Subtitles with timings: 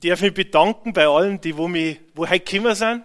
[0.00, 3.02] Ich darf mich bedanken bei allen, die wo, mich, wo heute gekommen sind.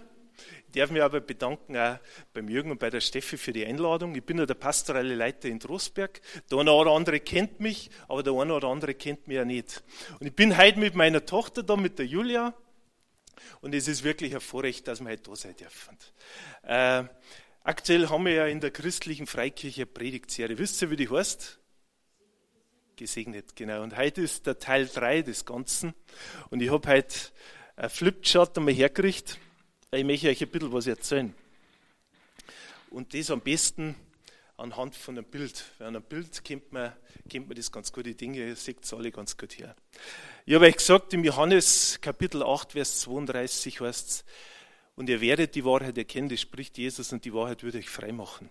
[0.68, 1.98] Ich darf mich aber bedanken auch
[2.34, 4.14] beim Jürgen und bei der Steffi für die Einladung.
[4.14, 6.22] Ich bin ja der pastorale Leiter in Trostberg.
[6.52, 9.82] Der eine oder andere kennt mich, aber der eine oder andere kennt mich ja nicht.
[10.20, 12.54] Und ich bin heute mit meiner Tochter da, mit der Julia.
[13.62, 15.98] Und es ist wirklich ein Vorrecht, dass wir heute da sein dürfen.
[16.62, 17.06] Äh,
[17.64, 20.60] aktuell haben wir ja in der christlichen Freikirche Predigtserie.
[20.60, 21.58] Wisst ihr, wie die heißt?
[22.96, 23.84] Gesegnet, genau.
[23.84, 25.94] Und heute ist der Teil 3 des Ganzen.
[26.50, 27.16] Und ich habe heute
[27.76, 29.38] ein Flipchart einmal hergekriegt.
[29.92, 31.34] Ich möchte euch ein bisschen was erzählen.
[32.90, 33.96] Und das am besten
[34.58, 35.64] anhand von einem Bild.
[35.78, 36.94] Weil an einem Bild kennt man,
[37.30, 39.76] kennt man das ganz gut, die Dinge, ihr seht es alle ganz gut her.
[40.46, 44.26] Ich habe euch gesagt, im Johannes Kapitel 8, Vers 32 heißt es,
[44.96, 48.12] und ihr werdet die Wahrheit erkennen, das spricht Jesus, und die Wahrheit würde euch frei
[48.12, 48.50] machen.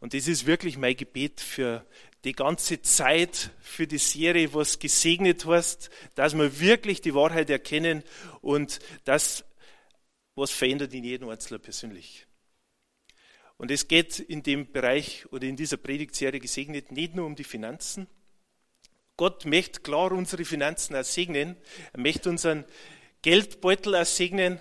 [0.00, 1.86] Und das ist wirklich mein Gebet für
[2.24, 8.02] die ganze Zeit, für die Serie, was gesegnet hast, dass wir wirklich die Wahrheit erkennen
[8.40, 9.44] und das,
[10.34, 12.26] was verändert in jedem Einzelnen persönlich.
[13.56, 17.44] Und es geht in dem Bereich oder in dieser Predigtserie gesegnet nicht nur um die
[17.44, 18.06] Finanzen.
[19.18, 21.56] Gott möchte klar unsere Finanzen auch segnen.
[21.92, 22.64] Er möchte unseren
[23.20, 24.58] Geldbeutel auch segnen,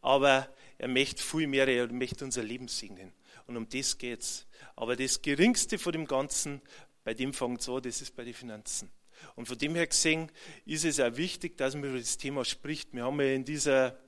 [0.00, 3.12] aber er möchte viel mehr, er möchte unser Leben segnen.
[3.46, 4.46] Und um das geht's.
[4.76, 6.60] Aber das Geringste von dem Ganzen,
[7.04, 8.90] bei dem fängt es an, das ist bei den Finanzen.
[9.36, 10.30] Und von dem her gesehen
[10.64, 12.92] ist es auch wichtig, dass man über das Thema spricht.
[12.92, 13.98] Wir haben ja in dieser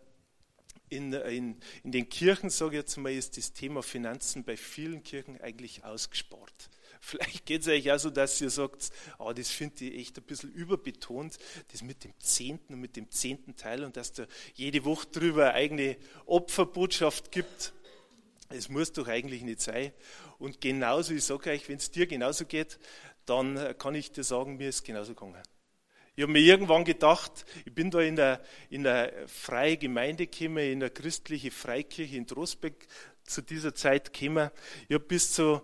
[0.91, 5.03] in, in, in den Kirchen, sage ich jetzt mal, ist das Thema Finanzen bei vielen
[5.03, 6.71] Kirchen eigentlich ausgespart.
[7.01, 10.25] Vielleicht geht es euch auch so, dass ihr sagt, oh, das finde ich echt ein
[10.25, 11.39] bisschen überbetont,
[11.73, 15.49] das mit dem Zehnten und mit dem zehnten Teil und dass da jede Woche drüber
[15.49, 17.73] eine eigene Opferbotschaft gibt.
[18.55, 19.93] Es muss doch eigentlich nicht sein.
[20.39, 22.79] Und genauso, ich sage euch, wenn es dir genauso geht,
[23.27, 25.43] dann kann ich dir sagen, mir ist genauso gegangen.
[26.17, 30.59] Ich habe mir irgendwann gedacht, ich bin da in der, in der freie Gemeinde gekommen,
[30.59, 32.87] in der christliche Freikirche in Trostbeck
[33.25, 34.51] zu dieser Zeit gekommen.
[34.89, 35.61] Ich habe bis zu,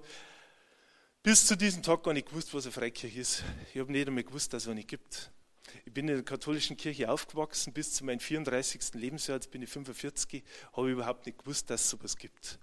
[1.23, 3.45] bis zu diesem Tag gar nicht gewusst, was eine Freikirche ist.
[3.73, 5.31] Ich habe nicht einmal gewusst, dass es eine gibt.
[5.85, 8.95] Ich bin in der katholischen Kirche aufgewachsen, bis zu meinem 34.
[8.95, 12.59] Lebensjahr, jetzt bin ich 45, habe ich überhaupt nicht gewusst, dass es sowas gibt.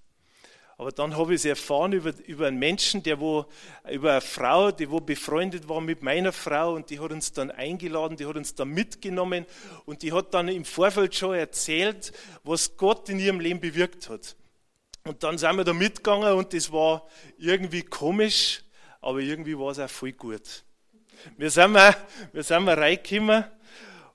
[0.79, 3.45] Aber dann habe ich es erfahren über, über einen Menschen, der wo,
[3.89, 7.49] über eine Frau, die wo befreundet war mit meiner Frau und die hat uns dann
[7.49, 9.47] eingeladen, die hat uns dann mitgenommen
[9.85, 12.11] und die hat dann im Vorfeld schon erzählt,
[12.43, 14.35] was Gott in ihrem Leben bewirkt hat.
[15.03, 17.07] Und dann sind wir da mitgegangen und das war
[17.39, 18.61] irgendwie komisch,
[19.01, 20.63] aber irgendwie war es auch voll gut.
[21.37, 21.95] Wir sind mal,
[22.33, 23.45] wir sind mal reingekommen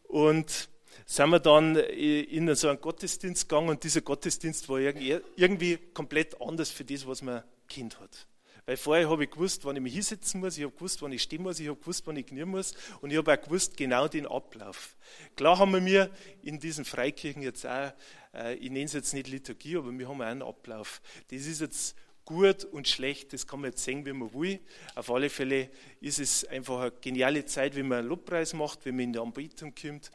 [0.04, 0.68] und
[1.12, 6.70] sind wir dann in so einen Gottesdienst gegangen und dieser Gottesdienst war irgendwie komplett anders
[6.70, 8.26] für das, was man Kind hat.
[8.64, 11.22] Weil vorher habe ich gewusst, wann ich mich hinsetzen muss, ich habe gewusst, wann ich
[11.22, 14.08] stehen muss, ich habe gewusst, wann ich knien muss und ich habe auch gewusst, genau
[14.08, 14.96] den Ablauf.
[15.36, 16.10] Klar haben wir mir
[16.42, 17.92] in diesen Freikirchen jetzt auch,
[18.32, 21.02] äh, ich nenne es jetzt nicht Liturgie, aber wir haben auch einen Ablauf.
[21.28, 21.94] Das ist jetzt
[22.24, 24.60] gut und schlecht, das kann man jetzt sehen, wie man will.
[24.94, 25.68] Auf alle Fälle
[26.00, 29.18] ist es einfach eine geniale Zeit, wenn man einen Lobpreis macht, wenn man in die
[29.18, 30.10] Anbetung kommt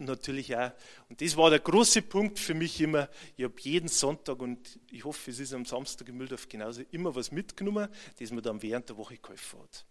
[0.00, 0.72] und natürlich auch,
[1.10, 5.04] und das war der große Punkt für mich immer, ich habe jeden Sonntag und ich
[5.04, 7.88] hoffe, es ist am Samstag im Mühldorf genauso, immer was mitgenommen,
[8.18, 9.84] das man dann während der Woche geholfen hat.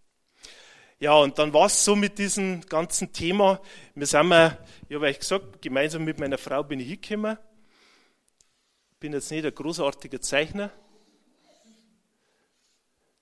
[0.99, 3.61] Ja, und dann war es so mit diesem ganzen Thema,
[3.93, 4.33] wir sind
[4.89, 7.37] ich habe euch gesagt, gemeinsam mit meiner Frau bin ich hingekommen,
[8.99, 10.71] bin jetzt nicht ein großartiger Zeichner,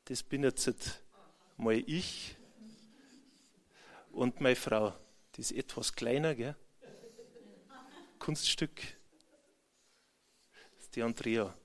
[0.05, 1.03] das bin jetzt
[1.57, 2.37] mal ich
[4.13, 4.93] und meine Frau.
[5.35, 6.55] Die ist etwas kleiner, gell?
[8.27, 8.81] Kunststück.
[10.75, 11.55] Das ist die Andrea.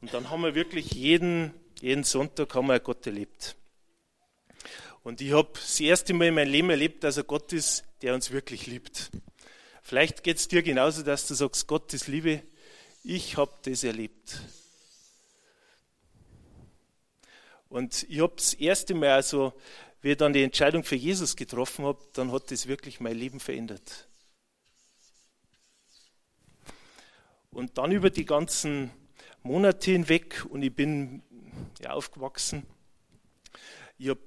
[0.00, 3.56] Und dann haben wir wirklich jeden, jeden Sonntag haben wir Gott erlebt.
[5.02, 8.14] Und ich habe das erste Mal in meinem Leben erlebt, dass er Gott ist, der
[8.14, 9.10] uns wirklich liebt.
[9.82, 12.44] Vielleicht geht es dir genauso, dass du sagst, Gott ist Liebe.
[13.02, 14.42] Ich habe das erlebt.
[17.68, 19.52] Und ich habe das erste Mal, also,
[20.02, 23.40] wie ich dann die Entscheidung für Jesus getroffen habe, dann hat das wirklich mein Leben
[23.40, 24.06] verändert.
[27.54, 28.90] Und dann über die ganzen
[29.44, 31.22] Monate hinweg, und ich bin
[31.80, 32.66] ja, aufgewachsen,
[33.96, 34.20] ich habe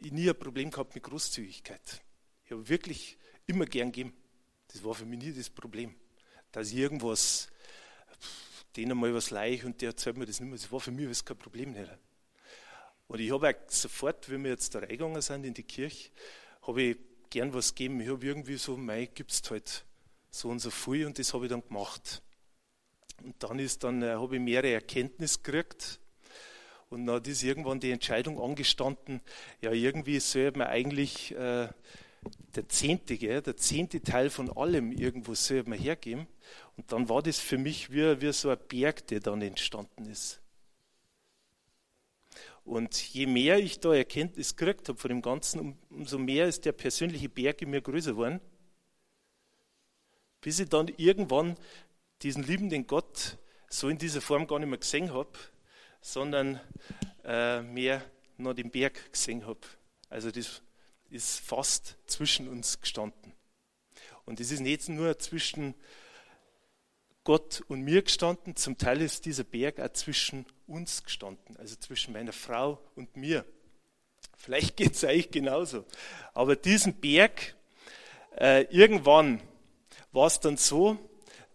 [0.00, 2.00] nie ein Problem gehabt mit Großzügigkeit.
[2.44, 4.14] Ich habe wirklich immer gern gegeben.
[4.68, 5.96] Das war für mich nie das Problem.
[6.52, 7.48] Dass ich irgendwas,
[8.76, 11.06] denen mal was leih und der erzählt mir das nicht mehr, das war für mich
[11.06, 11.90] alles kein Problem nicht.
[13.08, 16.10] Und ich habe sofort, wie wir jetzt da reingegangen sind in die Kirche,
[16.62, 16.98] habe ich
[17.30, 18.00] gern was gegeben.
[18.00, 19.84] Ich habe irgendwie so, mei, gibt es halt
[20.30, 22.22] so und so viel und das habe ich dann gemacht.
[23.22, 26.00] Und dann ist dann, äh, habe ich mehrere Erkenntnisse gekriegt.
[26.90, 29.20] Und dann ist irgendwann die Entscheidung angestanden,
[29.60, 31.68] ja, irgendwie soll man eigentlich äh,
[32.54, 36.26] der Zehnte, gell, der zehnte Teil von allem irgendwo soll man hergeben.
[36.76, 40.40] Und dann war das für mich wie, wie so ein Berg, der dann entstanden ist.
[42.64, 46.72] Und je mehr ich da Erkenntnis gekriegt habe von dem Ganzen, umso mehr ist der
[46.72, 48.40] persönliche Berg in mir größer geworden,
[50.40, 51.56] bis ich dann irgendwann
[52.22, 53.38] diesen liebenden Gott
[53.68, 55.38] so in dieser Form gar nicht mehr gesehen habe,
[56.00, 56.60] sondern
[57.24, 58.02] äh, mehr
[58.36, 59.60] noch den Berg gesehen habe.
[60.08, 60.62] Also das
[61.10, 63.32] ist fast zwischen uns gestanden.
[64.24, 65.74] Und es ist nicht nur zwischen
[67.24, 72.12] Gott und mir gestanden, zum Teil ist dieser Berg auch zwischen uns gestanden, also zwischen
[72.12, 73.44] meiner Frau und mir.
[74.36, 75.84] Vielleicht geht es eigentlich genauso.
[76.32, 77.54] Aber diesen Berg,
[78.36, 79.42] äh, irgendwann
[80.12, 80.98] war es dann so,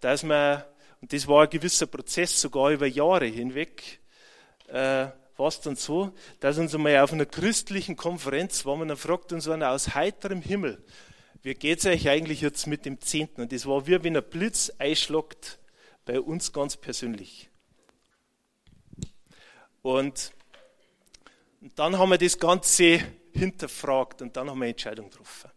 [0.03, 0.63] dass man,
[1.01, 4.01] und das war ein gewisser Prozess, sogar über Jahre hinweg,
[4.67, 5.07] äh,
[5.37, 9.31] war es dann so, dass uns einmal auf einer christlichen Konferenz war, man dann fragt
[9.31, 10.83] uns einer aus heiterem Himmel,
[11.41, 13.41] wie geht es euch eigentlich jetzt mit dem Zehnten?
[13.41, 15.59] Und das war wie wenn ein Blitz einschlagt
[16.05, 17.49] bei uns ganz persönlich.
[19.81, 20.31] Und,
[21.61, 22.99] und dann haben wir das Ganze
[23.33, 25.49] hinterfragt und dann haben wir eine Entscheidung getroffen.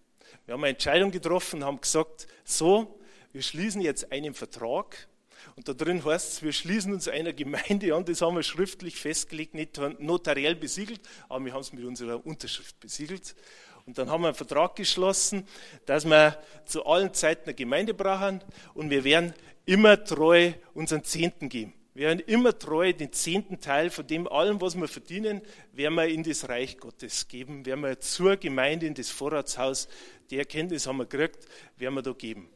[0.44, 2.95] Wir haben eine Entscheidung getroffen und haben gesagt, so,
[3.36, 5.08] wir schließen jetzt einen Vertrag
[5.56, 8.96] und da drin heißt es, wir schließen uns einer Gemeinde an, das haben wir schriftlich
[8.96, 13.36] festgelegt, nicht notariell besiegelt, aber wir haben es mit unserer Unterschrift besiegelt.
[13.84, 15.46] Und dann haben wir einen Vertrag geschlossen,
[15.84, 18.42] dass wir zu allen Zeiten eine Gemeinde brauchen
[18.72, 19.34] und wir werden
[19.66, 21.74] immer treu unseren Zehnten geben.
[21.92, 25.42] Wir werden immer treu den zehnten Teil von dem allem, was wir verdienen,
[25.72, 29.88] werden wir in das Reich Gottes geben, werden wir zur Gemeinde in das Vorratshaus,
[30.30, 31.46] die Erkenntnis haben wir gekriegt,
[31.76, 32.48] werden wir da geben.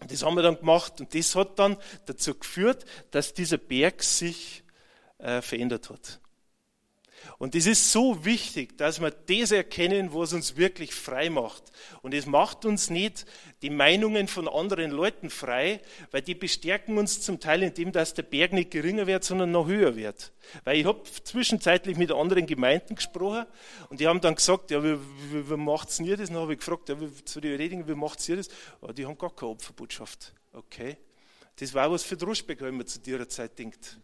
[0.00, 1.76] Und das haben wir dann gemacht und das hat dann
[2.06, 4.62] dazu geführt, dass dieser Berg sich
[5.18, 6.20] äh, verändert hat.
[7.38, 11.64] Und es ist so wichtig, dass wir das erkennen, was uns wirklich frei macht.
[12.02, 13.26] Und es macht uns nicht
[13.62, 15.80] die Meinungen von anderen Leuten frei,
[16.10, 19.52] weil die bestärken uns zum Teil in dem, dass der Berg nicht geringer wird, sondern
[19.52, 20.32] noch höher wird.
[20.64, 23.46] Weil ich habe zwischenzeitlich mit anderen Gemeinden gesprochen
[23.90, 24.96] und die haben dann gesagt, ja, wie,
[25.30, 26.28] wie, wie macht's ihr das?
[26.28, 28.48] dann habe ich gefragt, ja, wie, zu den Redingen, wie macht's ihr das?
[28.82, 30.32] Ja, die haben gar keine Opferbotschaft.
[30.52, 30.96] Okay.
[31.56, 33.98] Das war was für Droschbeck, wenn man zu dieser Zeit denkt.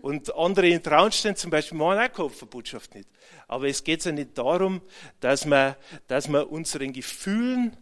[0.00, 3.08] Und andere in Traunstein zum Beispiel machen auch Kopfverbotschaft nicht.
[3.48, 4.80] Aber es geht ja nicht darum,
[5.20, 7.76] dass wir, dass wir unseren Gefühlen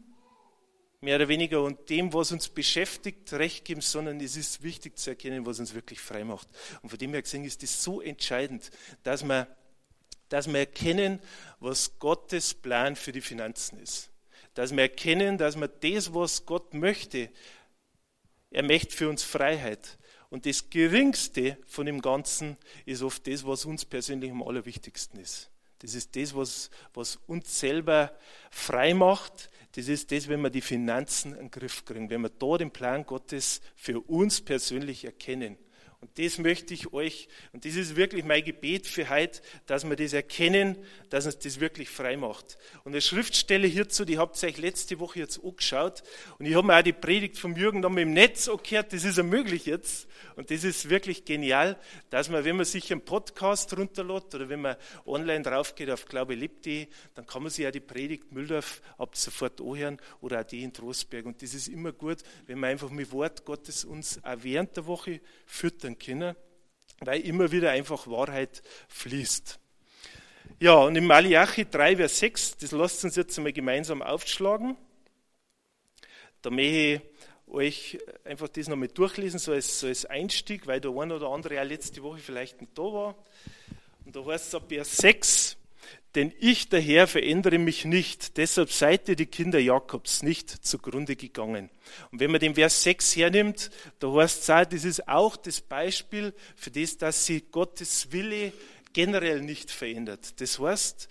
[1.01, 5.11] mehr oder weniger und dem, was uns beschäftigt, recht geben, sondern es ist wichtig zu
[5.11, 6.49] erkennen, was uns wirklich frei macht.
[6.83, 8.71] Und von dem her gesehen ist es so entscheidend,
[9.03, 9.47] dass wir,
[10.29, 11.21] dass wir erkennen,
[11.61, 14.11] was Gottes Plan für die Finanzen ist.
[14.55, 17.31] Dass wir erkennen, dass wir das, was Gott möchte,
[18.51, 19.99] er möchte für uns Freiheit.
[20.31, 25.51] Und das Geringste von dem Ganzen ist oft das, was uns persönlich am allerwichtigsten ist.
[25.81, 28.17] Das ist das, was, was uns selber
[28.51, 29.51] frei macht.
[29.73, 32.71] Das ist das, wenn wir die Finanzen in den Griff kriegen, wenn wir da den
[32.71, 35.59] Plan Gottes für uns persönlich erkennen.
[36.01, 39.97] Und das möchte ich euch, und das ist wirklich mein Gebet für heute, dass wir
[39.97, 40.77] das erkennen,
[41.09, 42.59] dass uns das wirklich frei macht.
[42.85, 46.03] Und eine Schriftstelle hierzu, die habt ihr euch letzte Woche jetzt angeschaut.
[46.39, 49.17] Und ich habe mir auch die Predigt vom Jürgen dann im Netz angehört, das ist
[49.17, 50.07] ja möglich jetzt.
[50.37, 51.79] Und das ist wirklich genial,
[52.11, 54.77] dass man, wenn man sich einen Podcast runterlädt oder wenn man
[55.07, 59.99] online draufgeht auf glaube-lebt.de, dann kann man sich ja die Predigt Mühldorf ab sofort anhören
[60.21, 61.25] oder auch die in Trostberg.
[61.25, 64.87] Und das ist immer gut, wenn man einfach mit Wort Gottes uns auch während der
[64.87, 65.21] Woche
[65.87, 66.37] füttern können,
[67.01, 69.59] weil immer wieder einfach Wahrheit fließt.
[70.59, 74.77] Ja, und im Malachi 3, Vers 6, das lasst uns jetzt einmal gemeinsam aufschlagen.
[76.43, 77.01] Da möchte ich
[77.49, 81.55] euch einfach das nochmal durchlesen, so als, so als Einstieg, weil der eine oder andere
[81.55, 83.15] ja letzte Woche vielleicht nicht da war.
[84.05, 85.56] Und da heißt es ab Vers 6,
[86.17, 91.15] denn ich, der Herr, verändere mich nicht, deshalb seid ihr die Kinder Jakobs nicht zugrunde
[91.15, 91.71] gegangen.
[92.11, 95.61] Und wenn man den Vers 6 hernimmt, da heißt es auch, das ist auch das
[95.61, 98.53] Beispiel für das, dass sie Gottes Wille
[98.95, 100.41] generell nicht verändert.
[100.41, 101.09] Das heißt,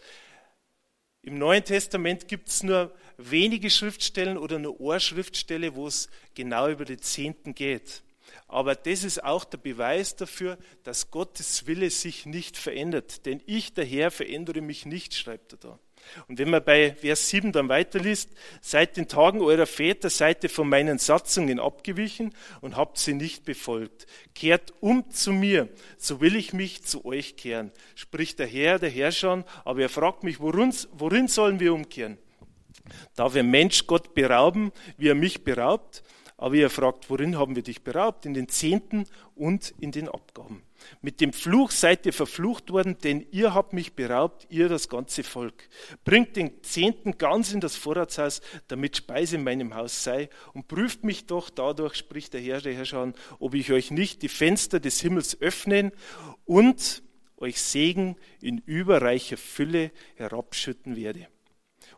[1.21, 6.67] im Neuen Testament gibt es nur wenige Schriftstellen oder nur eine Schriftstelle, wo es genau
[6.67, 8.01] über die Zehnten geht.
[8.47, 13.25] Aber das ist auch der Beweis dafür, dass Gottes Wille sich nicht verändert.
[13.25, 15.79] Denn ich, der Herr, verändere mich nicht, schreibt er da.
[16.27, 18.29] Und wenn man bei Vers 7 dann weiterliest,
[18.61, 23.45] seit den Tagen eurer Väter seid ihr von meinen Satzungen abgewichen und habt sie nicht
[23.45, 24.05] befolgt.
[24.33, 28.89] Kehrt um zu mir, so will ich mich zu euch kehren, spricht der Herr, der
[28.89, 32.17] Herrscher, aber er fragt mich, worin, worin sollen wir umkehren?
[33.15, 36.03] Darf ein Mensch Gott berauben, wie er mich beraubt?
[36.37, 38.25] Aber ihr fragt, worin haben wir dich beraubt?
[38.25, 40.63] In den Zehnten und in den Abgaben.
[41.01, 45.23] Mit dem Fluch seid ihr verflucht worden, denn ihr habt mich beraubt, ihr das ganze
[45.23, 45.69] Volk.
[46.03, 51.05] Bringt den Zehnten ganz in das Vorratshaus, damit Speise in meinem Haus sei, und prüft
[51.05, 54.99] mich doch dadurch, spricht der Herr, der Herrscher, ob ich euch nicht die Fenster des
[54.99, 55.93] Himmels öffnen
[56.43, 57.01] und
[57.37, 61.27] euch Segen in überreicher Fülle herabschütten werde.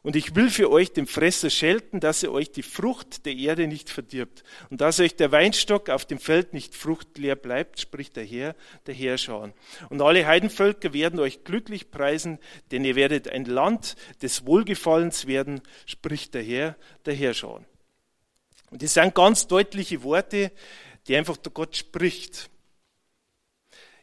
[0.04, 3.68] Und ich will für euch den Fresser schelten, dass er euch die Frucht der Erde
[3.68, 8.24] nicht verdirbt und dass euch der Weinstock auf dem Feld nicht fruchtleer bleibt, spricht der
[8.24, 9.52] Herr, der Herrscher.
[9.90, 12.40] Und alle Heidenvölker werden euch glücklich preisen,
[12.72, 16.76] denn ihr werdet ein Land des Wohlgefallens werden, spricht der Herr,
[17.06, 17.62] der Herrscher.
[18.70, 20.52] Und das sind ganz deutliche Worte,
[21.08, 22.50] die einfach der Gott spricht.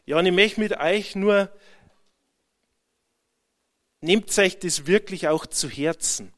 [0.05, 1.49] Ja, und ich möchte mit euch nur
[4.01, 6.33] nehmt euch das wirklich auch zu Herzen.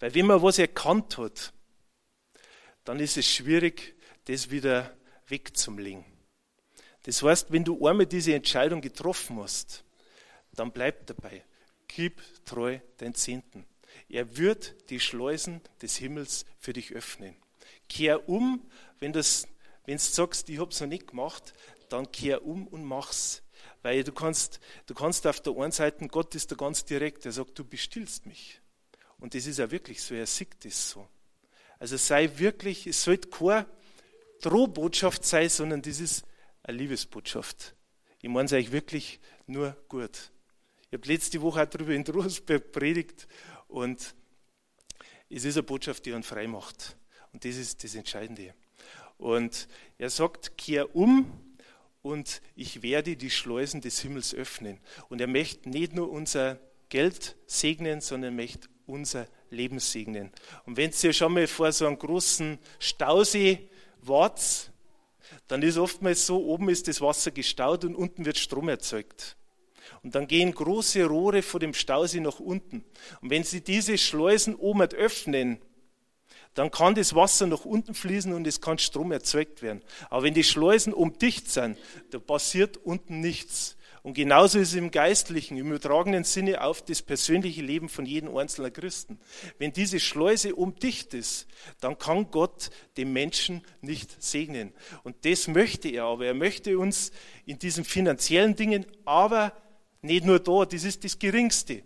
[0.00, 1.52] Weil wenn man was erkannt hat,
[2.84, 4.96] dann ist es schwierig, das wieder
[5.26, 6.04] wegzulegen.
[7.02, 9.84] Das heißt, wenn du einmal diese Entscheidung getroffen hast,
[10.52, 11.44] dann bleib dabei.
[11.86, 13.64] Gib treu dein Zehnten.
[14.08, 17.36] Er wird die Schleusen des Himmels für dich öffnen.
[17.88, 18.66] Kehr um,
[18.98, 21.54] wenn, du sagst, ich habe es noch nicht gemacht,
[21.88, 23.42] dann kehr um und mach's.
[23.82, 27.32] Weil du kannst, du kannst auf der einen Seite, Gott ist da ganz direkt, er
[27.32, 28.60] sagt, du bestillst mich.
[29.18, 31.08] Und das ist ja wirklich so, er sieht das so.
[31.78, 33.66] Also sei wirklich, es sollte keine
[34.40, 36.24] Drohbotschaft sein, sondern das ist
[36.62, 37.74] eine Liebesbotschaft.
[38.20, 40.30] Ich meine es euch wirklich nur gut.
[40.90, 43.28] Ich habe letzte Woche auch darüber in Trostberg predigt
[43.68, 44.14] und
[45.30, 46.96] es ist eine Botschaft, die einen frei macht.
[47.32, 48.54] Und das ist das Entscheidende.
[49.18, 49.68] Und
[49.98, 51.47] er sagt, kehr um
[52.08, 54.80] und ich werde die Schleusen des Himmels öffnen.
[55.10, 60.32] Und er möchte nicht nur unser Geld segnen, sondern er möchte unser Leben segnen.
[60.64, 63.68] Und wenn ihr schon mal vor so einem großen Stausee
[64.00, 64.72] wart,
[65.48, 69.36] dann ist oftmals so, oben ist das Wasser gestaut und unten wird Strom erzeugt.
[70.02, 72.84] Und dann gehen große Rohre vor dem Stausee nach unten.
[73.20, 75.58] Und wenn sie diese Schleusen oben öffnen,
[76.58, 79.80] dann kann das Wasser nach unten fließen und es kann Strom erzeugt werden.
[80.10, 81.78] Aber wenn die Schleusen umdicht sind,
[82.10, 83.76] da passiert unten nichts.
[84.02, 88.36] Und genauso ist es im Geistlichen, im übertragenen Sinne auf das persönliche Leben von jedem
[88.36, 89.20] einzelnen Christen.
[89.58, 91.46] Wenn diese Schleuse umdicht ist,
[91.78, 94.72] dann kann Gott den Menschen nicht segnen.
[95.04, 97.12] Und das möchte er, aber er möchte uns
[97.46, 99.52] in diesen finanziellen Dingen, aber
[100.02, 101.84] nicht nur da, das ist das Geringste.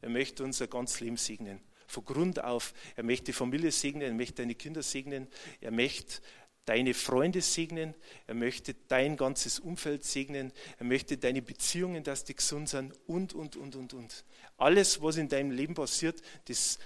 [0.00, 1.60] Er möchte unser ganzes Leben segnen
[1.92, 2.72] von Grund auf.
[2.96, 5.28] Er möchte die Familie segnen, er möchte deine Kinder segnen,
[5.60, 6.22] er möchte
[6.64, 7.94] deine Freunde segnen,
[8.26, 13.34] er möchte dein ganzes Umfeld segnen, er möchte deine Beziehungen, dass die gesund sind und,
[13.34, 14.24] und, und, und, und.
[14.56, 16.78] Alles, was in deinem Leben passiert, das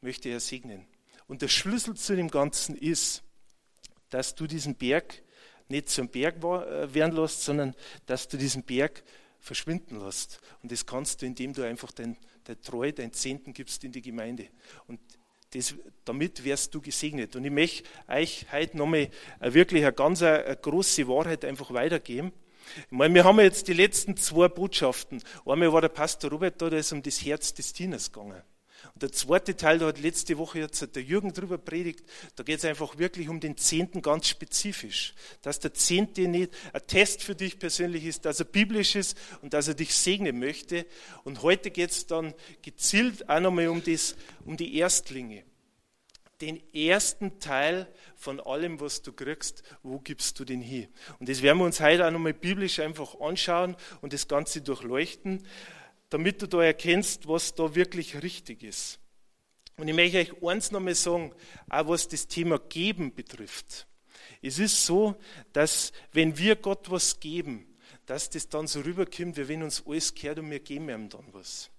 [0.00, 0.86] möchte er segnen.
[1.26, 3.22] Und der Schlüssel zu dem Ganzen ist,
[4.08, 5.22] dass du diesen Berg
[5.68, 7.74] nicht zum Berg äh, werden lässt, sondern
[8.06, 9.04] dass du diesen Berg
[9.38, 10.40] verschwinden lässt.
[10.62, 12.16] Und das kannst du, indem du einfach dein
[12.50, 14.48] der treu dein Zehnten gibst in die Gemeinde.
[14.88, 15.00] Und
[15.52, 17.36] das, damit wirst du gesegnet.
[17.36, 19.08] Und ich möchte euch heute nochmal
[19.40, 22.32] wirklich eine ganz eine große Wahrheit einfach weitergeben.
[22.76, 25.22] Ich meine, wir haben jetzt die letzten zwei Botschaften.
[25.44, 28.42] Einmal war der Pastor Robert da, da ist um das Herz des Dieners gegangen.
[28.94, 32.04] Und der zweite Teil, da hat letzte Woche jetzt der Jürgen drüber predigt,
[32.36, 35.14] da geht es einfach wirklich um den Zehnten ganz spezifisch.
[35.42, 39.54] Dass der Zehnte nicht ein Test für dich persönlich ist, dass er biblisch ist und
[39.54, 40.86] dass er dich segnen möchte.
[41.24, 45.44] Und heute geht es dann gezielt auch nochmal um, das, um die Erstlinge.
[46.40, 50.88] Den ersten Teil von allem, was du kriegst, wo gibst du den hin?
[51.18, 55.46] Und das werden wir uns heute auch nochmal biblisch einfach anschauen und das Ganze durchleuchten
[56.10, 58.98] damit du da erkennst, was da wirklich richtig ist.
[59.76, 61.32] Und ich möchte euch eins nochmal sagen,
[61.70, 63.86] auch was das Thema Geben betrifft.
[64.42, 65.16] Es ist so,
[65.52, 67.66] dass wenn wir Gott was geben,
[68.06, 71.26] dass das dann so rüberkommt, wie wenn uns alles gehört und wir geben ihm dann
[71.32, 71.70] was.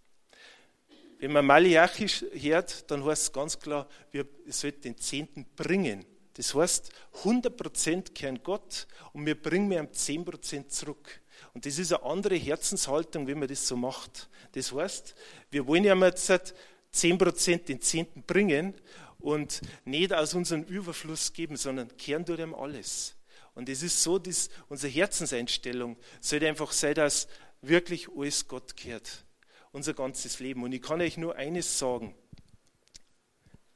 [1.19, 6.05] Wenn man Malachi hört, dann heißt es ganz klar, wir sollten den Zehnten bringen.
[6.33, 6.91] Das heißt,
[7.23, 11.21] 100% kehren Gott und wir bringen ihm 10% zurück.
[11.53, 14.29] Und das ist eine andere Herzenshaltung, wie man das so macht.
[14.53, 15.15] Das heißt,
[15.49, 16.53] wir wollen ja jetzt
[16.93, 18.73] 10% den Zehnten bringen
[19.19, 23.15] und nicht aus unserem Überfluss geben, sondern kehren durch ihm alles.
[23.53, 27.27] Und es ist so, dass unsere Herzenseinstellung sollte einfach sein, dass
[27.61, 29.25] wirklich alles Gott kehrt.
[29.71, 30.63] Unser ganzes Leben.
[30.63, 32.15] Und ich kann euch nur eines sagen.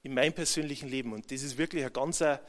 [0.04, 2.42] In meinem persönlichen Leben, und das ist wirklich ein ganzer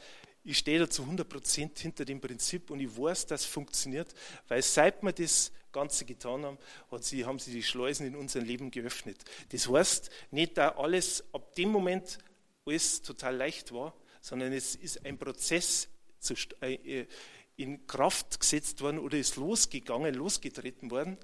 [0.47, 4.13] ich stehe da zu 100% hinter dem Prinzip und ich weiß, dass es funktioniert,
[4.47, 6.57] weil seit wir das Ganze getan haben,
[6.89, 9.17] hat sie, haben sie die Schleusen in unserem Leben geöffnet.
[9.49, 12.17] Das heißt, nicht da alles ab dem Moment
[12.65, 15.89] alles total leicht war, sondern es ist ein Prozess
[16.61, 17.05] äh,
[17.57, 21.17] in Kraft gesetzt worden oder ist losgegangen, losgetreten worden,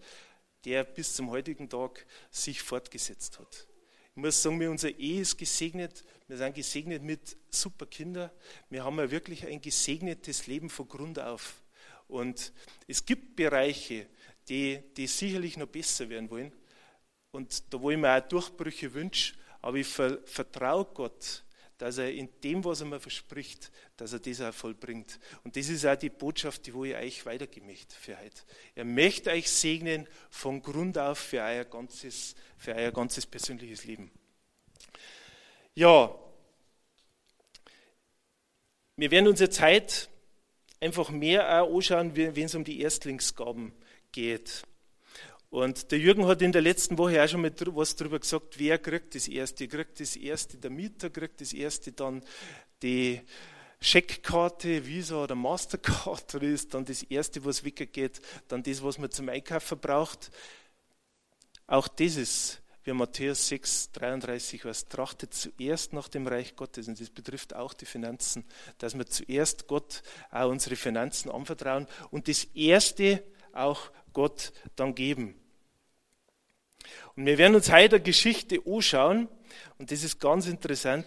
[0.66, 3.68] der bis zum heutigen Tag sich fortgesetzt hat.
[4.16, 6.04] Ich muss sagen, unsere Ehe ist gesegnet.
[6.28, 8.32] Wir sind gesegnet mit super Kindern.
[8.70, 11.62] Wir haben ja wirklich ein gesegnetes Leben von Grund auf.
[12.08, 12.54] Und
[12.88, 14.08] es gibt Bereiche,
[14.48, 16.54] die, die sicherlich noch besser werden wollen.
[17.32, 21.44] Und da wo ich mir auch Durchbrüche wünsche, aber ich vertraue Gott,
[21.78, 25.20] dass er in dem, was er mir verspricht, dass er das auch vollbringt.
[25.44, 28.42] Und das ist auch die Botschaft, die wo ich euch weitergeben möchte für heute.
[28.76, 34.12] Er möchte euch segnen von Grund auf für euer ganzes, für euer ganzes persönliches Leben.
[35.76, 36.14] Ja,
[38.96, 40.08] wir werden unsere Zeit
[40.80, 43.74] einfach mehr anschauen, wenn es um die Erstlingsgaben
[44.12, 44.62] geht.
[45.50, 48.78] Und der Jürgen hat in der letzten Woche auch schon mal was darüber gesagt, wer
[48.78, 49.68] kriegt das Erste.
[49.68, 52.24] Kriegt das Erste der Mieter, kriegt das Erste dann
[52.82, 53.22] die
[53.80, 59.12] Scheckkarte, Visa oder Mastercard, oder ist dann das Erste, was weggeht, dann das, was man
[59.12, 60.32] zum Einkaufen braucht.
[61.66, 67.00] Auch das ist, wie Matthäus 6, 33 was trachtet zuerst nach dem Reich Gottes, und
[67.00, 68.46] das betrifft auch die Finanzen,
[68.78, 73.24] dass wir zuerst Gott auch unsere Finanzen anvertrauen und das Erste
[73.54, 75.36] auch Gott dann geben.
[77.16, 79.28] Und wir werden uns heute eine Geschichte anschauen,
[79.78, 81.06] und das ist ganz interessant.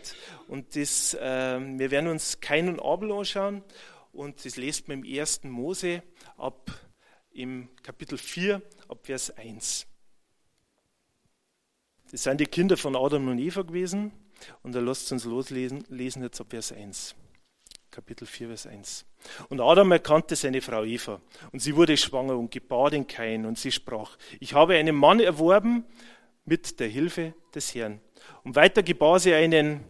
[0.48, 3.62] Und das, äh, wir werden uns Kain und Abel anschauen,
[4.12, 5.44] und das lest man im 1.
[5.44, 6.02] Mose
[6.38, 6.70] ab
[7.32, 9.86] im Kapitel 4, ab Vers 1.
[12.10, 14.12] Das sind die Kinder von Adam und Eva gewesen,
[14.62, 17.16] und da lasst uns loslesen, lesen jetzt ab Vers 1.
[17.90, 19.06] Kapitel 4, Vers 1.
[19.48, 21.20] Und Adam erkannte seine Frau Eva,
[21.50, 25.18] und sie wurde schwanger und gebar den Kain, und sie sprach, ich habe einen Mann
[25.18, 25.84] erworben
[26.44, 28.00] mit der Hilfe des Herrn.
[28.44, 29.80] Und weiter gebar sie einen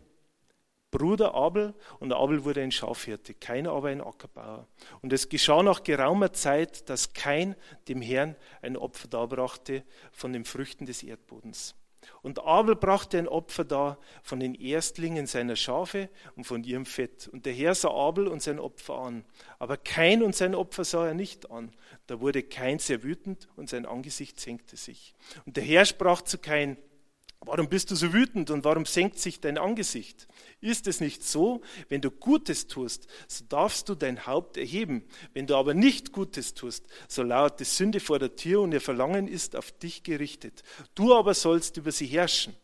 [0.91, 4.67] Bruder Abel, und Abel wurde ein Schafhirte, Kain aber ein Ackerbauer.
[5.03, 7.57] Und es geschah nach geraumer Zeit, dass Kain
[7.89, 9.83] dem Herrn ein Opfer darbrachte
[10.13, 11.75] von den Früchten des Erdbodens.
[12.23, 17.29] Und Abel brachte ein Opfer dar von den Erstlingen seiner Schafe und von ihrem Fett.
[17.29, 19.25] Und der Herr sah Abel und sein Opfer an.
[19.59, 21.73] Aber Kain und sein Opfer sah er nicht an.
[22.07, 25.15] Da wurde Kain sehr wütend und sein Angesicht senkte sich.
[25.45, 26.77] Und der Herr sprach zu Kain,
[27.41, 30.27] Warum bist du so wütend und warum senkt sich dein Angesicht?
[30.61, 35.05] Ist es nicht so, wenn du Gutes tust, so darfst du dein Haupt erheben.
[35.33, 38.81] Wenn du aber nicht Gutes tust, so lauert die Sünde vor der Tür und ihr
[38.81, 40.63] Verlangen ist auf dich gerichtet.
[40.95, 42.57] Du aber sollst über sie herrschen.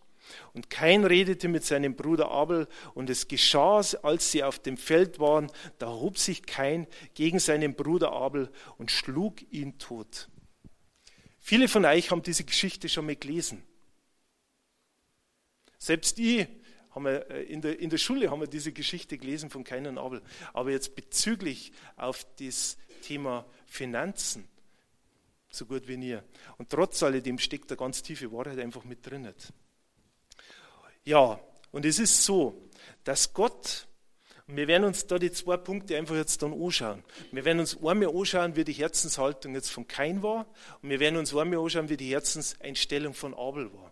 [0.53, 5.19] Und Kain redete mit seinem Bruder Abel, und es geschah, als sie auf dem Feld
[5.19, 10.29] waren, da hob sich Kain gegen seinen Bruder Abel und schlug ihn tot.
[11.39, 13.63] Viele von euch haben diese Geschichte schon mal gelesen.
[15.83, 16.47] Selbst ich
[16.93, 19.85] haben wir äh, in der, in der Schule haben wir diese Geschichte gelesen von Kain
[19.89, 20.23] und Abel.
[20.53, 24.47] Aber jetzt bezüglich auf das Thema Finanzen,
[25.51, 26.19] so gut wie nie.
[26.57, 29.29] Und trotz alledem steckt da ganz tiefe Wahrheit einfach mit drin.
[31.03, 31.41] Ja,
[31.73, 32.71] und es ist so,
[33.03, 33.89] dass Gott,
[34.47, 37.03] wir werden uns da die zwei Punkte einfach jetzt dann anschauen.
[37.33, 40.47] Wir werden uns einmal anschauen, wie die Herzenshaltung jetzt von Kain war,
[40.81, 43.92] und wir werden uns einmal anschauen, wie die Herzenseinstellung von Abel war.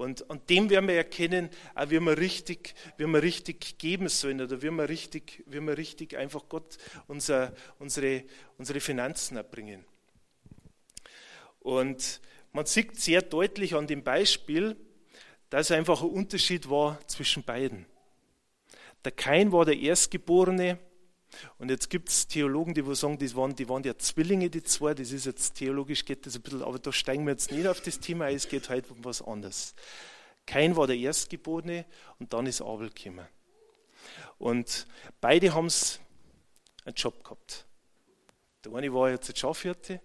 [0.00, 4.40] Und an dem werden wir erkennen, auch wie wir richtig, wie wir richtig geben sollen
[4.40, 8.24] oder wie wir richtig, wie wir richtig einfach Gott unser, unsere,
[8.56, 9.84] unsere Finanzen erbringen.
[11.58, 14.74] Und man sieht sehr deutlich an dem Beispiel,
[15.50, 17.84] dass einfach ein Unterschied war zwischen beiden.
[19.04, 20.78] Der Kain war der Erstgeborene,
[21.58, 24.94] und jetzt gibt es Theologen, die sagen, die waren, die waren ja Zwillinge, die zwei.
[24.94, 27.80] Das ist jetzt theologisch geht das ein bisschen, aber da steigen wir jetzt nicht auf
[27.80, 29.74] das Thema ein, es geht halt um was anderes.
[30.46, 31.84] Kain war der Erstgeborene
[32.18, 33.26] und dann ist Abel gekommen.
[34.38, 34.86] Und
[35.20, 35.68] beide haben
[36.84, 37.66] einen Job gehabt.
[38.64, 40.00] Der eine war jetzt ein Schafhirte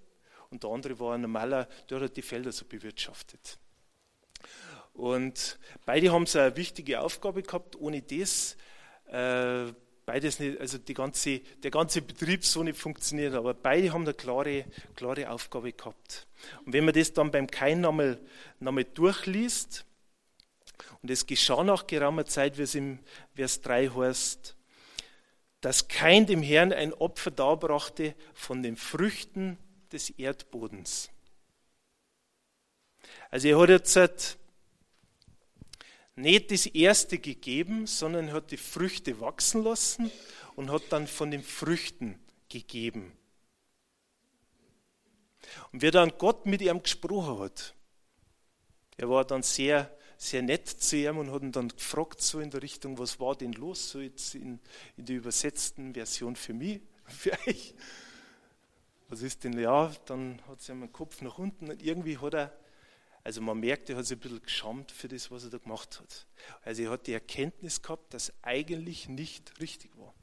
[0.50, 3.58] und der andere war ein normaler, der hat die Felder so bewirtschaftet.
[4.94, 7.76] Und beide haben so eine wichtige Aufgabe gehabt.
[7.76, 8.56] Ohne das
[9.08, 9.74] äh,
[10.06, 14.66] beides nicht, also ganze, der ganze Betrieb so nicht funktioniert, aber beide haben eine klare,
[14.96, 16.28] klare Aufgabe gehabt.
[16.66, 18.20] Und wenn man das dann beim Kain nochmal,
[18.60, 19.86] nochmal durchliest,
[21.02, 23.00] und es geschah nach geraumer Zeit, wie es im
[23.36, 24.56] Vers 3 heißt,
[25.62, 29.58] dass Kain dem Herrn ein Opfer darbrachte von den Früchten
[29.92, 31.10] des Erdbodens.
[33.32, 34.38] Also er hat jetzt
[36.16, 40.12] nicht das erste gegeben, sondern hat die Früchte wachsen lassen
[40.56, 43.12] und hat dann von den Früchten gegeben.
[45.72, 47.76] Und wie dann Gott mit ihm gesprochen hat,
[48.98, 52.50] er war dann sehr, sehr nett zu ihm und hat ihn dann gefragt, so in
[52.50, 54.60] der Richtung, was war denn los, so jetzt in,
[54.96, 57.76] in der übersetzten Version für mich, für euch.
[59.10, 62.34] Was ist denn, ja, dann hat sie ihm den Kopf nach unten und irgendwie hat
[62.34, 62.58] er,
[63.26, 66.00] also man merkt, er hat sich ein bisschen geschämt für das, was er da gemacht
[66.00, 66.28] hat.
[66.62, 70.14] Also er hat die Erkenntnis gehabt, dass eigentlich nicht richtig war.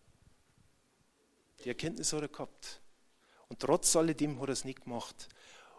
[1.65, 2.81] Die Erkenntnis hat er gehabt.
[3.49, 5.29] Und trotz alledem hat er es nicht gemacht.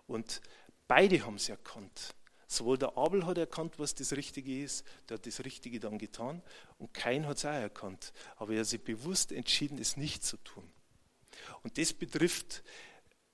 [0.05, 0.41] Und
[0.89, 2.13] beide haben es erkannt.
[2.45, 6.43] Sowohl der Abel hat erkannt, was das Richtige ist, der hat das Richtige dann getan,
[6.77, 8.11] und kein hat es auch erkannt.
[8.35, 10.69] Aber er hat sich bewusst entschieden, es nicht zu tun.
[11.61, 12.63] Und das betrifft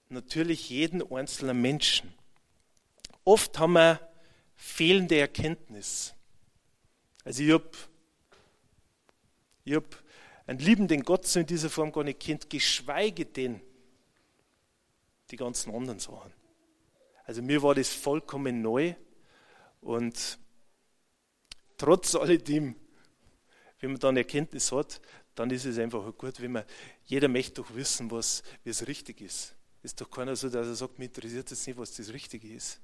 [0.10, 2.14] natürlich jeden einzelnen Menschen.
[3.24, 4.00] Oft haben wir
[4.56, 6.14] fehlende Erkenntnis.
[7.24, 7.70] Also ich habe
[9.70, 10.04] hab
[10.48, 13.62] einen liebenden Gott so in dieser Form gar nicht kennt, geschweige denn
[15.30, 16.34] die ganzen anderen Sachen.
[17.26, 18.96] Also mir war das vollkommen neu
[19.82, 20.40] und
[21.78, 22.76] trotz alledem,
[23.80, 25.00] wenn man dann Erkenntnis hat,
[25.36, 26.64] dann ist es einfach gut, wenn man,
[27.06, 29.56] jeder möchte doch wissen, was, wie es richtig ist.
[29.84, 32.82] Ist doch keiner so, dass er sagt, mir interessiert jetzt nicht, was das Richtige ist.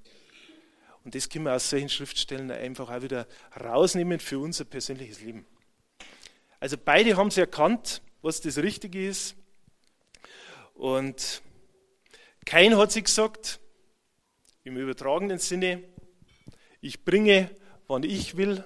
[1.06, 3.28] Und das können wir aus solchen Schriftstellen einfach auch wieder
[3.60, 5.46] rausnehmen für unser persönliches Leben.
[6.58, 9.36] Also beide haben sie erkannt, was das Richtige ist.
[10.74, 11.42] Und
[12.44, 13.60] kein hat sie gesagt,
[14.64, 15.84] im übertragenen Sinne,
[16.80, 17.54] ich bringe,
[17.86, 18.64] wann ich will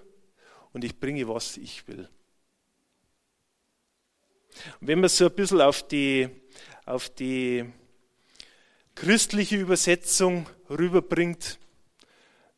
[0.72, 2.08] und ich bringe, was ich will.
[4.80, 6.30] Und wenn man so ein bisschen auf die,
[6.86, 7.70] auf die
[8.94, 11.59] christliche Übersetzung rüberbringt,